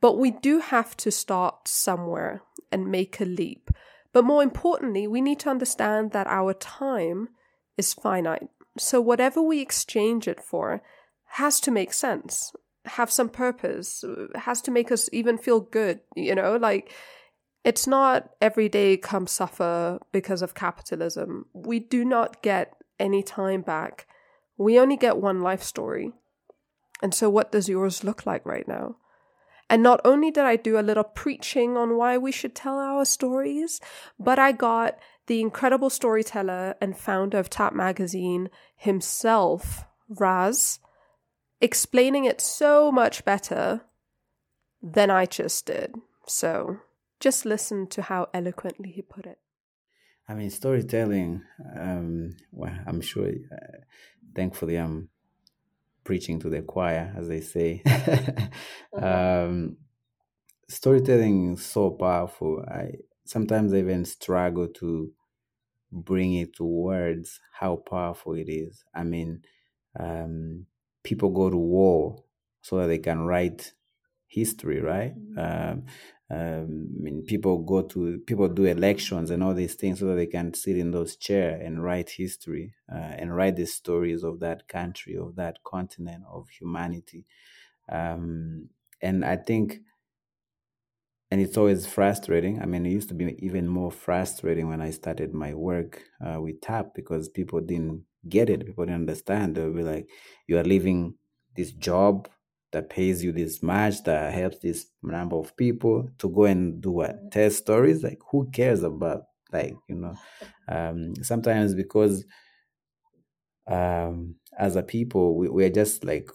But 0.00 0.18
we 0.18 0.30
do 0.30 0.58
have 0.58 0.96
to 0.98 1.10
start 1.10 1.68
somewhere 1.68 2.42
and 2.72 2.90
make 2.90 3.20
a 3.20 3.24
leap. 3.24 3.70
But 4.12 4.24
more 4.24 4.42
importantly, 4.42 5.06
we 5.06 5.20
need 5.20 5.38
to 5.40 5.50
understand 5.50 6.10
that 6.12 6.26
our 6.26 6.52
time 6.52 7.28
is 7.76 7.94
finite. 7.94 8.48
So 8.76 9.00
whatever 9.00 9.40
we 9.40 9.60
exchange 9.60 10.26
it 10.26 10.42
for 10.42 10.82
has 11.34 11.60
to 11.60 11.70
make 11.70 11.92
sense, 11.92 12.52
have 12.86 13.10
some 13.10 13.28
purpose, 13.28 14.04
has 14.34 14.60
to 14.62 14.70
make 14.70 14.90
us 14.90 15.08
even 15.12 15.38
feel 15.38 15.60
good, 15.60 16.00
you 16.16 16.34
know, 16.34 16.56
like 16.56 16.92
it's 17.64 17.86
not 17.86 18.30
every 18.40 18.68
day 18.68 18.96
come 18.96 19.26
suffer 19.26 19.98
because 20.12 20.42
of 20.42 20.54
capitalism. 20.54 21.46
We 21.52 21.78
do 21.78 22.04
not 22.04 22.42
get 22.42 22.74
any 22.98 23.22
time 23.22 23.62
back. 23.62 24.06
We 24.56 24.78
only 24.78 24.96
get 24.96 25.18
one 25.18 25.40
life 25.40 25.62
story. 25.62 26.12
And 27.02 27.14
so 27.14 27.30
what 27.30 27.52
does 27.52 27.68
yours 27.68 28.04
look 28.04 28.26
like 28.26 28.44
right 28.44 28.66
now? 28.66 28.96
And 29.68 29.82
not 29.82 30.00
only 30.04 30.30
did 30.30 30.44
I 30.44 30.56
do 30.56 30.78
a 30.78 30.82
little 30.82 31.04
preaching 31.04 31.76
on 31.76 31.96
why 31.96 32.18
we 32.18 32.32
should 32.32 32.56
tell 32.56 32.78
our 32.78 33.04
stories, 33.04 33.80
but 34.18 34.38
I 34.38 34.50
got 34.52 34.98
the 35.28 35.40
incredible 35.40 35.90
storyteller 35.90 36.74
and 36.80 36.98
founder 36.98 37.38
of 37.38 37.48
Tap 37.48 37.72
Magazine 37.72 38.50
himself, 38.74 39.84
Raz, 40.08 40.80
explaining 41.60 42.24
it 42.24 42.40
so 42.40 42.90
much 42.90 43.24
better 43.24 43.82
than 44.82 45.08
I 45.08 45.26
just 45.26 45.66
did. 45.66 45.94
So 46.26 46.80
just 47.20 47.44
listen 47.44 47.86
to 47.88 48.02
how 48.02 48.28
eloquently 48.34 48.90
he 48.90 49.02
put 49.02 49.26
it. 49.26 49.38
I 50.28 50.34
mean, 50.34 50.50
storytelling, 50.50 51.42
um, 51.76 52.30
well, 52.52 52.76
I'm 52.86 53.00
sure, 53.00 53.28
uh, 53.28 53.78
thankfully, 54.34 54.76
I'm 54.76 55.08
preaching 56.04 56.38
to 56.40 56.48
the 56.48 56.62
choir, 56.62 57.12
as 57.16 57.28
they 57.28 57.40
say. 57.40 57.82
uh-huh. 57.86 59.44
um, 59.46 59.76
storytelling 60.68 61.54
is 61.54 61.66
so 61.66 61.90
powerful. 61.90 62.64
I 62.66 62.92
sometimes 63.24 63.72
I 63.72 63.78
even 63.78 64.04
struggle 64.04 64.68
to 64.68 65.12
bring 65.92 66.34
it 66.34 66.54
to 66.56 66.64
words 66.64 67.40
how 67.52 67.76
powerful 67.76 68.34
it 68.34 68.48
is. 68.48 68.84
I 68.94 69.02
mean, 69.02 69.42
um, 69.98 70.66
people 71.02 71.30
go 71.30 71.50
to 71.50 71.56
war 71.56 72.22
so 72.62 72.78
that 72.78 72.86
they 72.86 72.98
can 72.98 73.20
write 73.20 73.72
history, 74.26 74.80
right? 74.80 75.14
Mm-hmm. 75.18 75.38
Um, 75.38 75.86
um, 76.30 76.94
I 76.96 77.02
mean, 77.02 77.24
people 77.24 77.58
go 77.58 77.82
to 77.82 78.18
people 78.20 78.48
do 78.48 78.64
elections 78.64 79.30
and 79.30 79.42
all 79.42 79.52
these 79.52 79.74
things 79.74 79.98
so 79.98 80.06
that 80.06 80.14
they 80.14 80.28
can 80.28 80.54
sit 80.54 80.76
in 80.76 80.92
those 80.92 81.16
chairs 81.16 81.60
and 81.64 81.82
write 81.82 82.10
history 82.10 82.72
uh, 82.92 82.96
and 83.18 83.34
write 83.34 83.56
the 83.56 83.66
stories 83.66 84.22
of 84.22 84.38
that 84.40 84.68
country, 84.68 85.16
of 85.16 85.34
that 85.36 85.58
continent, 85.64 86.24
of 86.30 86.48
humanity. 86.48 87.26
Um, 87.88 88.70
and 89.02 89.24
I 89.24 89.36
think, 89.36 89.80
and 91.30 91.40
it's 91.40 91.56
always 91.56 91.86
frustrating. 91.86 92.60
I 92.60 92.66
mean, 92.66 92.84
it 92.86 92.90
used 92.90 93.08
to 93.08 93.14
be 93.14 93.36
even 93.44 93.68
more 93.68 93.90
frustrating 93.90 94.68
when 94.68 94.80
I 94.80 94.90
started 94.90 95.32
my 95.32 95.54
work 95.54 96.02
uh, 96.24 96.40
with 96.40 96.60
TAP 96.60 96.94
because 96.94 97.28
people 97.28 97.60
didn't 97.60 98.04
get 98.28 98.50
it. 98.50 98.66
People 98.66 98.84
didn't 98.84 99.00
understand. 99.00 99.54
They 99.56 99.64
would 99.64 99.76
be 99.76 99.82
like, 99.82 100.08
"You 100.48 100.58
are 100.58 100.64
leaving 100.64 101.14
this 101.54 101.72
job 101.72 102.28
that 102.72 102.90
pays 102.90 103.22
you 103.24 103.32
this 103.32 103.62
much, 103.62 104.04
that 104.04 104.32
helps 104.32 104.58
this 104.58 104.86
number 105.02 105.36
of 105.36 105.56
people 105.56 106.08
to 106.18 106.28
go 106.28 106.44
and 106.44 106.80
do 106.80 106.90
what? 106.92 107.30
Tell 107.32 107.50
stories? 107.50 108.02
Like 108.02 108.20
who 108.30 108.50
cares 108.50 108.82
about 108.82 109.24
like, 109.52 109.76
you 109.88 109.96
know? 109.96 110.14
Um 110.68 111.16
sometimes 111.24 111.74
because 111.74 112.24
um 113.66 114.36
as 114.56 114.76
a 114.76 114.82
people 114.84 115.36
we, 115.36 115.48
we're 115.48 115.70
just 115.70 116.04
like 116.04 116.30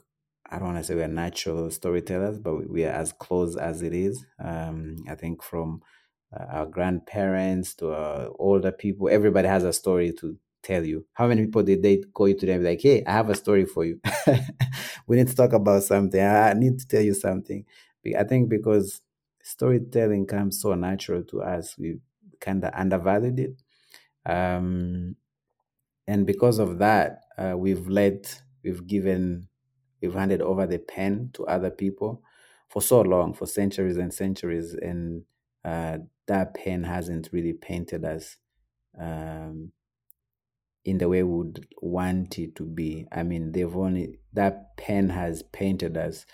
I 0.49 0.57
don't 0.59 0.67
want 0.73 0.77
to 0.77 0.83
say 0.83 0.95
we're 0.95 1.07
natural 1.07 1.71
storytellers, 1.71 2.37
but 2.37 2.55
we, 2.55 2.65
we 2.65 2.85
are 2.85 2.91
as 2.91 3.13
close 3.13 3.57
as 3.57 3.81
it 3.81 3.93
is. 3.93 4.23
Um, 4.43 4.97
I 5.09 5.15
think 5.15 5.41
from 5.41 5.81
uh, 6.31 6.45
our 6.45 6.65
grandparents 6.67 7.73
to 7.75 7.93
our 7.93 8.29
older 8.37 8.71
people, 8.71 9.09
everybody 9.09 9.47
has 9.47 9.63
a 9.63 9.73
story 9.73 10.13
to 10.19 10.37
tell 10.65 10.85
you. 10.85 11.05
How 11.13 11.27
many 11.27 11.45
people 11.45 11.63
did 11.63 11.83
they 11.83 11.97
call 12.13 12.27
you 12.27 12.37
today 12.37 12.53
and 12.53 12.63
be 12.63 12.69
like, 12.69 12.81
hey, 12.81 13.03
I 13.05 13.11
have 13.11 13.29
a 13.29 13.35
story 13.35 13.65
for 13.65 13.85
you? 13.85 13.99
we 15.07 15.17
need 15.17 15.27
to 15.27 15.35
talk 15.35 15.53
about 15.53 15.83
something. 15.83 16.21
I 16.21 16.53
need 16.53 16.79
to 16.79 16.87
tell 16.87 17.01
you 17.01 17.13
something. 17.13 17.65
I 18.17 18.23
think 18.23 18.49
because 18.49 19.01
storytelling 19.43 20.25
comes 20.27 20.61
so 20.61 20.73
natural 20.75 21.23
to 21.23 21.41
us, 21.41 21.77
we 21.77 21.99
kind 22.39 22.63
of 22.63 22.73
undervalued 22.73 23.39
it. 23.39 23.61
Um, 24.25 25.15
and 26.07 26.25
because 26.25 26.59
of 26.59 26.79
that, 26.79 27.21
uh, 27.37 27.55
we've 27.57 27.87
let, 27.87 28.41
we've 28.63 28.85
given, 28.85 29.47
we've 30.01 30.13
handed 30.13 30.41
over 30.41 30.67
the 30.67 30.79
pen 30.79 31.29
to 31.33 31.45
other 31.45 31.71
people 31.71 32.21
for 32.69 32.81
so 32.81 33.01
long, 33.01 33.33
for 33.33 33.45
centuries 33.47 33.97
and 33.97 34.13
centuries. 34.13 34.73
And 34.73 35.23
uh, 35.63 35.99
that 36.27 36.53
pen 36.53 36.83
hasn't 36.83 37.29
really 37.31 37.53
painted 37.53 38.05
us 38.05 38.37
um, 38.99 39.71
in 40.85 40.99
the 40.99 41.09
way 41.09 41.23
we 41.23 41.37
would 41.37 41.67
want 41.81 42.39
it 42.39 42.55
to 42.57 42.63
be. 42.65 43.07
I 43.11 43.23
mean, 43.23 43.51
they've 43.51 43.75
only 43.75 44.19
that 44.33 44.77
pen 44.77 45.09
has 45.09 45.43
painted 45.43 45.97
us 45.97 46.25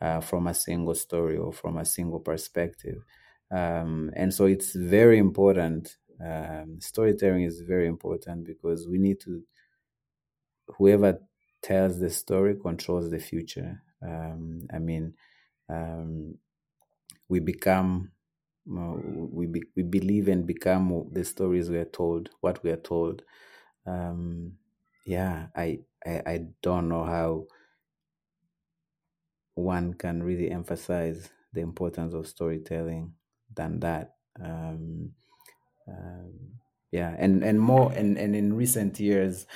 uh, 0.00 0.20
from 0.20 0.46
a 0.46 0.54
single 0.54 0.94
story 0.94 1.36
or 1.36 1.52
from 1.52 1.78
a 1.78 1.84
single 1.84 2.20
perspective, 2.20 3.04
um, 3.50 4.10
and 4.16 4.32
so 4.34 4.46
it's 4.46 4.74
very 4.74 5.18
important. 5.18 5.96
Um, 6.24 6.80
storytelling 6.80 7.42
is 7.44 7.60
very 7.60 7.86
important 7.86 8.46
because 8.46 8.88
we 8.88 8.98
need 8.98 9.20
to. 9.20 9.42
Whoever 10.78 11.20
tells 11.62 11.98
the 12.00 12.10
story 12.10 12.56
controls 12.56 13.10
the 13.10 13.18
future. 13.18 13.82
Um, 14.02 14.66
I 14.72 14.78
mean, 14.78 15.14
um, 15.68 16.38
we 17.28 17.40
become 17.40 18.12
we 18.66 19.46
be, 19.46 19.62
we 19.76 19.82
believe 19.84 20.28
and 20.28 20.46
become 20.46 21.08
the 21.12 21.24
stories 21.24 21.70
we 21.70 21.78
are 21.78 21.84
told, 21.86 22.30
what 22.40 22.62
we 22.64 22.70
are 22.70 22.76
told 22.92 23.22
um 23.86 24.58
yeah 25.06 25.48
I, 25.54 25.80
I 26.04 26.22
i 26.26 26.46
don't 26.62 26.88
know 26.88 27.04
how 27.04 27.46
one 29.54 29.94
can 29.94 30.22
really 30.22 30.50
emphasize 30.50 31.30
the 31.52 31.60
importance 31.60 32.12
of 32.12 32.26
storytelling 32.26 33.14
than 33.54 33.80
that. 33.80 34.16
Um, 34.40 35.14
um 35.88 36.60
yeah 36.92 37.16
and 37.18 37.44
and 37.44 37.60
more 37.60 37.92
and 37.92 38.18
and 38.18 38.36
in 38.36 38.54
recent 38.54 39.00
years 39.00 39.46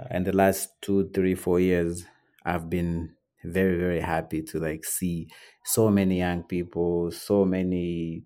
uh, 0.00 0.06
in 0.12 0.24
the 0.24 0.32
last 0.32 0.80
two 0.82 1.10
three 1.10 1.34
four 1.34 1.60
years 1.60 2.06
i've 2.44 2.70
been 2.70 3.16
very 3.44 3.78
very 3.78 4.00
happy 4.00 4.42
to 4.42 4.58
like 4.58 4.84
see 4.84 5.28
so 5.64 5.90
many 5.90 6.18
young 6.18 6.42
people 6.44 7.10
so 7.12 7.44
many 7.44 8.24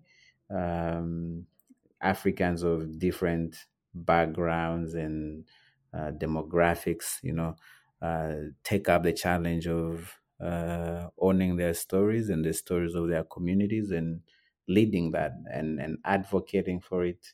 um 0.49 1.47
africans 2.01 2.63
of 2.63 2.99
different 2.99 3.65
backgrounds 3.95 4.93
and 4.93 5.47
uh, 5.93 6.11
demographics, 6.11 7.23
you 7.23 7.33
know, 7.33 7.55
uh, 8.01 8.35
take 8.63 8.89
up 8.89 9.03
the 9.03 9.13
challenge 9.13 9.67
of 9.67 10.19
uh, 10.39 11.09
owning 11.17 11.55
their 11.55 11.73
stories 11.73 12.29
and 12.29 12.45
the 12.45 12.53
stories 12.53 12.93
of 12.95 13.07
their 13.09 13.23
communities 13.23 13.91
and 13.91 14.21
leading 14.67 15.11
that 15.11 15.31
and, 15.51 15.79
and 15.79 15.97
advocating 16.05 16.81
for 16.81 17.05
it 17.05 17.33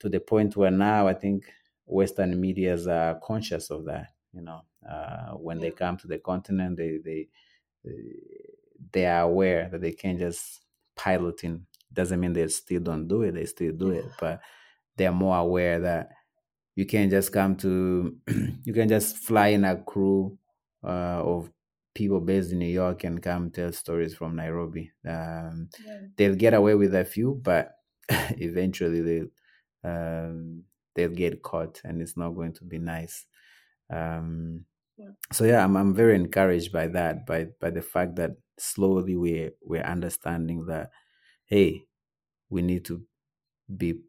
to 0.00 0.08
the 0.08 0.20
point 0.20 0.56
where 0.56 0.70
now 0.70 1.06
I 1.06 1.14
think 1.14 1.52
Western 1.86 2.40
medias 2.40 2.86
are 2.86 3.20
conscious 3.20 3.70
of 3.70 3.84
that. 3.86 4.14
You 4.32 4.42
know, 4.42 4.62
uh, 4.88 5.32
when 5.32 5.58
yeah. 5.58 5.62
they 5.62 5.70
come 5.72 5.96
to 5.98 6.06
the 6.06 6.18
continent, 6.18 6.76
they 6.76 6.98
they 6.98 7.28
they 8.92 9.06
are 9.06 9.22
aware 9.22 9.68
that 9.68 9.80
they 9.80 9.92
can't 9.92 10.18
just 10.18 10.60
pilot 10.96 11.44
in. 11.44 11.66
Doesn't 11.92 12.20
mean 12.20 12.32
they 12.32 12.46
still 12.48 12.80
don't 12.80 13.08
do 13.08 13.22
it; 13.22 13.32
they 13.32 13.46
still 13.46 13.72
do 13.72 13.90
it, 13.90 14.06
but 14.18 14.40
they're 14.96 15.12
more 15.12 15.38
aware 15.38 15.80
that 15.80 16.10
you 16.76 16.86
can't 16.86 17.10
just 17.10 17.32
come 17.32 17.56
to 17.56 18.16
you 18.64 18.72
can 18.72 18.88
just 18.88 19.16
fly 19.18 19.48
in 19.48 19.64
a 19.64 19.76
crew 19.76 20.38
uh, 20.84 21.22
of 21.22 21.50
people 21.94 22.20
based 22.20 22.52
in 22.52 22.58
New 22.58 22.66
York 22.66 23.04
and 23.04 23.22
come 23.22 23.50
tell 23.50 23.72
stories 23.72 24.14
from 24.14 24.36
Nairobi. 24.36 24.92
Um, 25.06 25.68
yeah. 25.84 25.98
They'll 26.16 26.34
get 26.34 26.54
away 26.54 26.74
with 26.74 26.94
a 26.94 27.04
few, 27.04 27.40
but 27.42 27.72
eventually 28.10 29.00
they 29.00 29.88
um, 29.88 30.64
they'll 30.94 31.10
get 31.10 31.42
caught, 31.42 31.80
and 31.84 32.00
it's 32.00 32.16
not 32.16 32.30
going 32.30 32.52
to 32.54 32.64
be 32.64 32.78
nice. 32.78 33.26
Um, 33.92 34.64
yeah. 34.96 35.10
So 35.32 35.44
yeah, 35.44 35.64
I'm 35.64 35.76
I'm 35.76 35.94
very 35.94 36.14
encouraged 36.14 36.72
by 36.72 36.88
that, 36.88 37.26
by 37.26 37.48
by 37.60 37.70
the 37.70 37.82
fact 37.82 38.16
that 38.16 38.32
slowly 38.58 39.16
we're 39.16 39.50
we're 39.62 39.82
understanding 39.82 40.66
that 40.66 40.90
hey, 41.46 41.82
we 42.48 42.62
need 42.62 42.84
to 42.86 43.02
be 43.76 44.00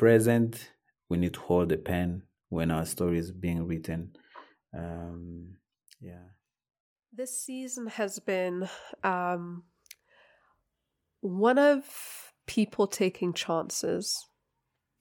present 0.00 0.70
we 1.10 1.18
need 1.18 1.34
to 1.34 1.40
hold 1.40 1.68
the 1.68 1.76
pen 1.76 2.22
when 2.48 2.70
our 2.70 2.86
story 2.86 3.18
is 3.18 3.30
being 3.30 3.66
written. 3.66 4.12
Um, 4.74 5.56
yeah. 6.00 6.30
This 7.12 7.38
season 7.44 7.86
has 7.88 8.18
been 8.18 8.66
um, 9.04 9.64
one 11.20 11.58
of 11.58 11.84
people 12.46 12.86
taking 12.86 13.34
chances, 13.34 14.26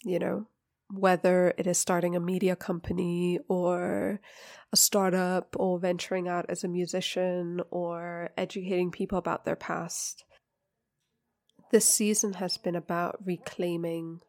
you 0.03 0.19
know, 0.19 0.47
whether 0.91 1.53
it 1.57 1.65
is 1.65 1.77
starting 1.77 2.17
a 2.17 2.19
media 2.19 2.57
company 2.57 3.39
or 3.47 4.19
a 4.73 4.75
startup 4.75 5.55
or 5.57 5.79
venturing 5.79 6.27
out 6.27 6.45
as 6.49 6.65
a 6.65 6.67
musician 6.67 7.61
or 7.71 8.31
educating 8.35 8.91
people 8.91 9.17
about 9.17 9.45
their 9.45 9.55
past. 9.55 10.25
This 11.71 11.85
season 11.85 12.33
has 12.33 12.57
been 12.57 12.75
about 12.75 13.15
reclaiming 13.25 14.19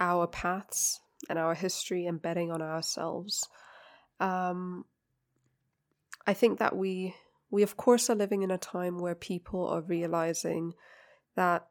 our 0.00 0.26
paths 0.26 1.00
and 1.28 1.38
our 1.38 1.54
history 1.54 2.06
and 2.06 2.20
betting 2.20 2.50
on 2.50 2.62
ourselves. 2.62 3.46
Um, 4.18 4.86
I 6.26 6.34
think 6.34 6.58
that 6.58 6.76
we 6.76 7.14
we 7.50 7.62
of 7.62 7.76
course 7.76 8.08
are 8.08 8.16
living 8.16 8.42
in 8.42 8.50
a 8.50 8.58
time 8.58 8.98
where 8.98 9.14
people 9.14 9.66
are 9.68 9.82
realizing 9.82 10.72
that 11.36 11.66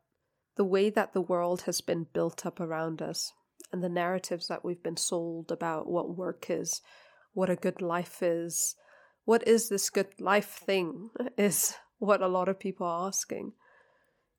the 0.56 0.66
way 0.66 0.90
that 0.90 1.14
the 1.14 1.22
world 1.22 1.62
has 1.62 1.82
been 1.82 2.06
built 2.14 2.46
up 2.46 2.60
around 2.60 3.02
us 3.02 3.32
and 3.72 3.84
the 3.84 3.90
narratives 3.90 4.48
that 4.48 4.66
we've 4.66 4.84
been 4.84 4.98
sold 4.98 5.52
about 5.52 5.88
what 5.88 6.18
work 6.18 6.48
is, 6.50 6.82
what 7.34 7.50
a 7.50 7.56
good 7.56 7.82
life 7.82 8.22
is, 8.22 8.76
what 9.26 9.48
is 9.48 9.70
this 9.70 9.90
good 9.90 10.08
life 10.20 10.62
thing 10.66 11.10
is 11.38 11.76
what 12.00 12.22
a 12.22 12.28
lot 12.28 12.50
of 12.50 12.60
people 12.60 12.86
are 12.86 13.08
asking. 13.08 13.54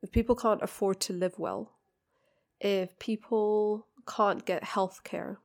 If 0.02 0.12
people 0.12 0.34
can't 0.34 0.62
afford 0.62 1.00
to 1.02 1.12
live 1.12 1.38
well, 1.38 1.72
if 2.60 2.98
people 2.98 3.86
can't 4.06 4.44
get 4.44 4.64
health 4.64 5.02
care, 5.04 5.38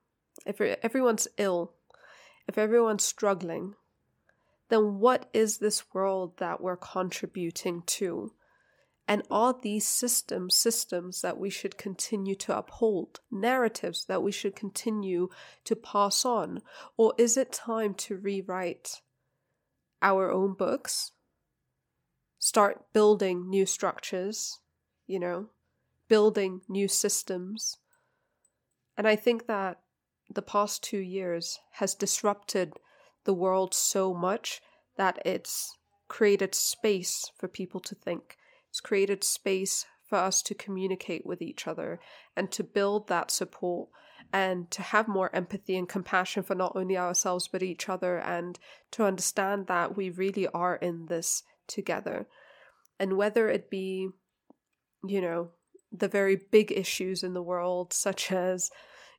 if 0.45 0.59
everyone's 0.61 1.27
ill, 1.37 1.73
if 2.47 2.57
everyone's 2.57 3.03
struggling, 3.03 3.75
then 4.69 4.99
what 4.99 5.29
is 5.33 5.57
this 5.57 5.93
world 5.93 6.37
that 6.37 6.61
we're 6.61 6.77
contributing 6.77 7.83
to? 7.85 8.33
And 9.07 9.21
are 9.29 9.55
these 9.61 9.87
systems 9.87 10.55
systems 10.55 11.21
that 11.21 11.37
we 11.37 11.51
should 11.51 11.77
continue 11.77 12.33
to 12.35 12.57
uphold, 12.57 13.19
narratives 13.29 14.05
that 14.05 14.23
we 14.23 14.31
should 14.31 14.55
continue 14.55 15.29
to 15.63 15.75
pass 15.75 16.25
on? 16.25 16.63
Or 16.97 17.13
is 17.17 17.37
it 17.37 17.51
time 17.51 17.93
to 17.95 18.17
rewrite 18.17 19.01
our 20.01 20.31
own 20.31 20.53
books? 20.53 21.11
Start 22.39 22.93
building 22.93 23.47
new 23.47 23.67
structures, 23.67 24.59
you 25.05 25.19
know, 25.19 25.49
building 26.07 26.61
new 26.67 26.87
systems. 26.87 27.77
And 28.97 29.07
I 29.07 29.15
think 29.15 29.47
that 29.47 29.79
the 30.29 30.41
past 30.41 30.83
two 30.83 30.99
years 30.99 31.59
has 31.73 31.95
disrupted 31.95 32.73
the 33.25 33.33
world 33.33 33.73
so 33.73 34.13
much 34.13 34.61
that 34.97 35.19
it's 35.25 35.77
created 36.07 36.55
space 36.55 37.31
for 37.37 37.47
people 37.47 37.79
to 37.81 37.95
think. 37.95 38.37
It's 38.69 38.79
created 38.79 39.23
space 39.23 39.85
for 40.07 40.17
us 40.17 40.41
to 40.43 40.53
communicate 40.53 41.25
with 41.25 41.41
each 41.41 41.67
other 41.67 41.99
and 42.35 42.51
to 42.51 42.63
build 42.63 43.07
that 43.07 43.31
support 43.31 43.89
and 44.31 44.69
to 44.71 44.81
have 44.81 45.07
more 45.07 45.33
empathy 45.35 45.77
and 45.77 45.89
compassion 45.89 46.43
for 46.43 46.55
not 46.55 46.73
only 46.75 46.97
ourselves 46.97 47.47
but 47.47 47.63
each 47.63 47.89
other 47.89 48.17
and 48.17 48.59
to 48.91 49.03
understand 49.03 49.67
that 49.67 49.95
we 49.95 50.09
really 50.09 50.47
are 50.47 50.75
in 50.75 51.07
this 51.07 51.43
together. 51.67 52.27
And 52.99 53.17
whether 53.17 53.49
it 53.49 53.69
be, 53.69 54.09
you 55.05 55.21
know, 55.21 55.49
the 55.99 56.07
very 56.07 56.35
big 56.51 56.71
issues 56.71 57.23
in 57.23 57.33
the 57.33 57.41
world, 57.41 57.93
such 57.93 58.31
as, 58.31 58.71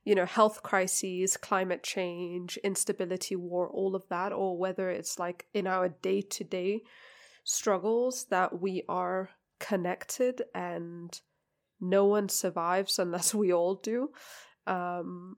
you 0.03 0.15
know, 0.15 0.25
health 0.25 0.63
crises, 0.63 1.37
climate 1.37 1.83
change, 1.83 2.57
instability, 2.57 3.35
war, 3.35 3.69
all 3.69 3.95
of 3.95 4.07
that, 4.09 4.31
or 4.31 4.57
whether 4.57 4.89
it's 4.89 5.19
like 5.19 5.45
in 5.53 5.67
our 5.67 5.89
day 5.89 6.21
to 6.21 6.43
day 6.43 6.81
struggles 7.43 8.25
that 8.29 8.61
we 8.61 8.83
are 8.89 9.29
connected 9.59 10.41
and 10.53 11.21
no 11.79 12.05
one 12.05 12.29
survives 12.29 12.99
unless 12.99 13.33
we 13.33 13.53
all 13.53 13.75
do. 13.75 14.09
Um, 14.65 15.37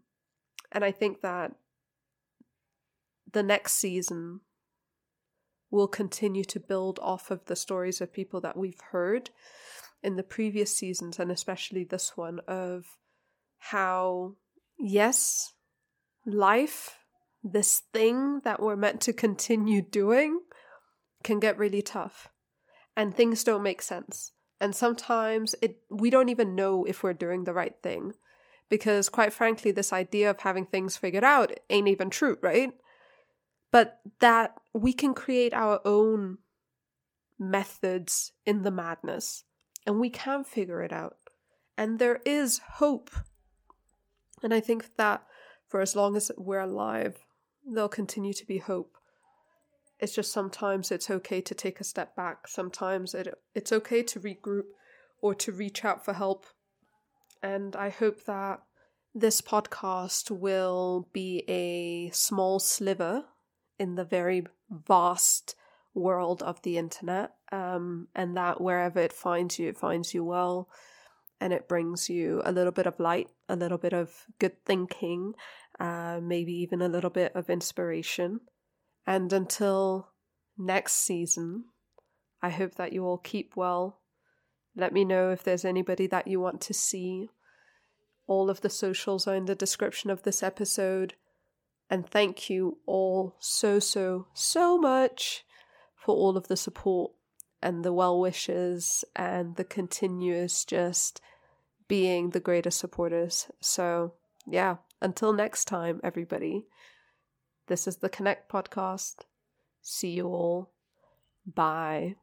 and 0.72 0.84
I 0.84 0.92
think 0.92 1.22
that 1.22 1.52
the 3.32 3.44
next 3.44 3.74
season 3.74 4.42
will 5.72 5.88
continue 5.88 6.44
to 6.44 6.60
build 6.60 7.00
off 7.00 7.30
of 7.30 7.46
the 7.46 7.56
stories 7.56 8.02
of 8.02 8.12
people 8.12 8.42
that 8.42 8.58
we've 8.58 8.82
heard 8.92 9.30
in 10.04 10.16
the 10.16 10.24
previous 10.24 10.76
seasons, 10.76 11.20
and 11.20 11.32
especially 11.32 11.84
this 11.84 12.16
one, 12.16 12.40
of 12.48 12.98
how, 13.58 14.36
yes, 14.78 15.54
life, 16.26 16.98
this 17.44 17.84
thing 17.94 18.42
that 18.44 18.62
we're 18.62 18.76
meant 18.76 19.02
to 19.02 19.14
continue 19.14 19.82
doing, 19.82 20.40
can 21.24 21.40
get 21.40 21.58
really 21.58 21.82
tough. 21.82 22.30
And 22.96 23.16
things 23.16 23.44
don't 23.44 23.64
make 23.64 23.82
sense. 23.82 24.32
And 24.62 24.76
sometimes 24.76 25.56
it 25.62 25.78
we 25.90 26.10
don't 26.10 26.30
even 26.30 26.56
know 26.56 26.84
if 26.84 27.02
we're 27.02 27.14
doing 27.14 27.44
the 27.44 27.54
right 27.54 27.76
thing. 27.82 28.14
Because 28.70 29.10
quite 29.10 29.34
frankly, 29.34 29.72
this 29.72 29.94
idea 29.94 30.30
of 30.30 30.42
having 30.42 30.66
things 30.66 30.98
figured 30.98 31.24
out 31.24 31.52
ain't 31.70 31.88
even 31.88 32.10
true, 32.10 32.38
right? 32.42 32.72
But 33.72 34.00
that 34.20 34.56
we 34.74 34.94
can 34.94 35.14
create 35.14 35.54
our 35.54 35.80
own 35.86 36.40
methods 37.40 38.34
in 38.46 38.64
the 38.64 38.72
madness 38.72 39.44
and 39.90 40.00
we 40.00 40.12
can 40.12 40.44
figure 40.44 40.84
it 40.84 40.94
out. 40.94 41.18
And 41.76 41.98
there 41.98 42.22
is 42.24 42.62
hope. 42.74 43.10
And 44.44 44.54
I 44.54 44.60
think 44.60 44.98
that 44.98 45.24
for 45.68 45.82
as 45.82 45.96
long 45.96 46.16
as 46.16 46.32
we're 46.38 46.60
alive, 46.60 47.26
there'll 47.66 47.90
continue 47.90 48.34
to 48.34 48.46
be 48.46 48.60
hope. 48.60 48.96
It's 50.00 50.14
just 50.14 50.32
sometimes 50.32 50.92
it's 50.92 51.10
okay 51.10 51.42
to 51.42 51.56
take 51.56 51.80
a 51.80 51.84
step 51.84 52.16
back. 52.16 52.48
Sometimes 52.48 53.16
it 53.16 53.34
it's 53.56 53.72
okay 53.72 54.04
to 54.04 54.20
regroup 54.20 54.68
or 55.22 55.34
to 55.34 55.52
reach 55.52 55.84
out 55.84 56.06
for 56.06 56.14
help. 56.14 56.46
And 57.42 57.76
I 57.76 57.90
hope 57.90 58.26
that 58.26 58.62
this 59.16 59.42
podcast 59.42 60.30
will 60.30 61.10
be 61.12 61.44
a 61.48 62.12
small 62.12 62.60
sliver 62.60 63.26
in 63.80 63.96
the 63.96 64.06
very 64.06 64.46
vast 64.70 65.56
world 65.96 66.44
of 66.44 66.62
the 66.62 66.78
internet. 66.78 67.34
Um, 67.52 68.08
and 68.16 68.38
that 68.38 68.62
wherever 68.62 69.00
it 69.00 69.14
finds 69.14 69.58
you, 69.58 69.70
it 69.70 69.78
finds 69.78 70.14
you 70.14 70.24
well. 70.24 70.70
And 71.42 71.54
it 71.54 71.68
brings 71.68 72.10
you 72.10 72.42
a 72.46 72.52
little 72.52 72.72
bit 72.72 72.86
of 72.86 73.00
light, 73.00 73.30
a 73.48 73.56
little 73.56 73.78
bit 73.78 73.94
of 73.94 74.26
good 74.40 74.64
thinking, 74.66 75.34
uh, 75.80 76.20
maybe 76.22 76.54
even 76.54 76.82
a 76.82 76.90
little 76.90 77.10
bit 77.10 77.34
of 77.36 77.50
inspiration. 77.50 78.42
And 79.08 79.32
until 79.32 80.10
next 80.58 80.96
season, 80.96 81.66
I 82.42 82.50
hope 82.50 82.76
that 82.76 82.94
you 82.94 83.06
all 83.06 83.18
keep 83.18 83.56
well. 83.56 84.02
Let 84.76 84.94
me 84.94 85.04
know 85.04 85.32
if 85.32 85.44
there's 85.44 85.66
anybody 85.66 86.08
that 86.08 86.28
you 86.28 86.40
want 86.40 86.62
to 86.62 86.74
see. 86.74 87.30
All 88.28 88.50
of 88.50 88.62
the 88.62 88.70
socials 88.70 89.28
are 89.28 89.36
in 89.36 89.46
the 89.46 89.56
description 89.56 90.10
of 90.10 90.24
this 90.24 90.44
episode. 90.44 91.16
And 91.90 92.08
thank 92.08 92.50
you 92.50 92.78
all 92.86 93.36
so, 93.40 93.80
so, 93.80 94.28
so 94.34 94.78
much 94.78 95.44
for 95.96 96.16
all 96.16 96.38
of 96.38 96.48
the 96.48 96.58
support 96.58 97.12
and 97.62 97.84
the 97.84 97.94
well 97.94 98.20
wishes 98.20 99.04
and 99.16 99.56
the 99.56 99.64
continuous 99.64 100.66
just 100.66 101.22
being 101.88 102.30
the 102.30 102.40
greatest 102.40 102.80
supporters. 102.80 103.48
So, 103.60 104.14
yeah, 104.48 104.78
until 105.02 105.34
next 105.34 105.66
time, 105.66 106.00
everybody. 106.04 106.66
This 107.68 107.88
is 107.88 107.98
the 107.98 108.10
Qonnect 108.10 108.48
podcast. 108.52 109.26
See 109.82 110.12
you 110.12 110.28
all. 110.28 110.72
Bye. 111.46 112.16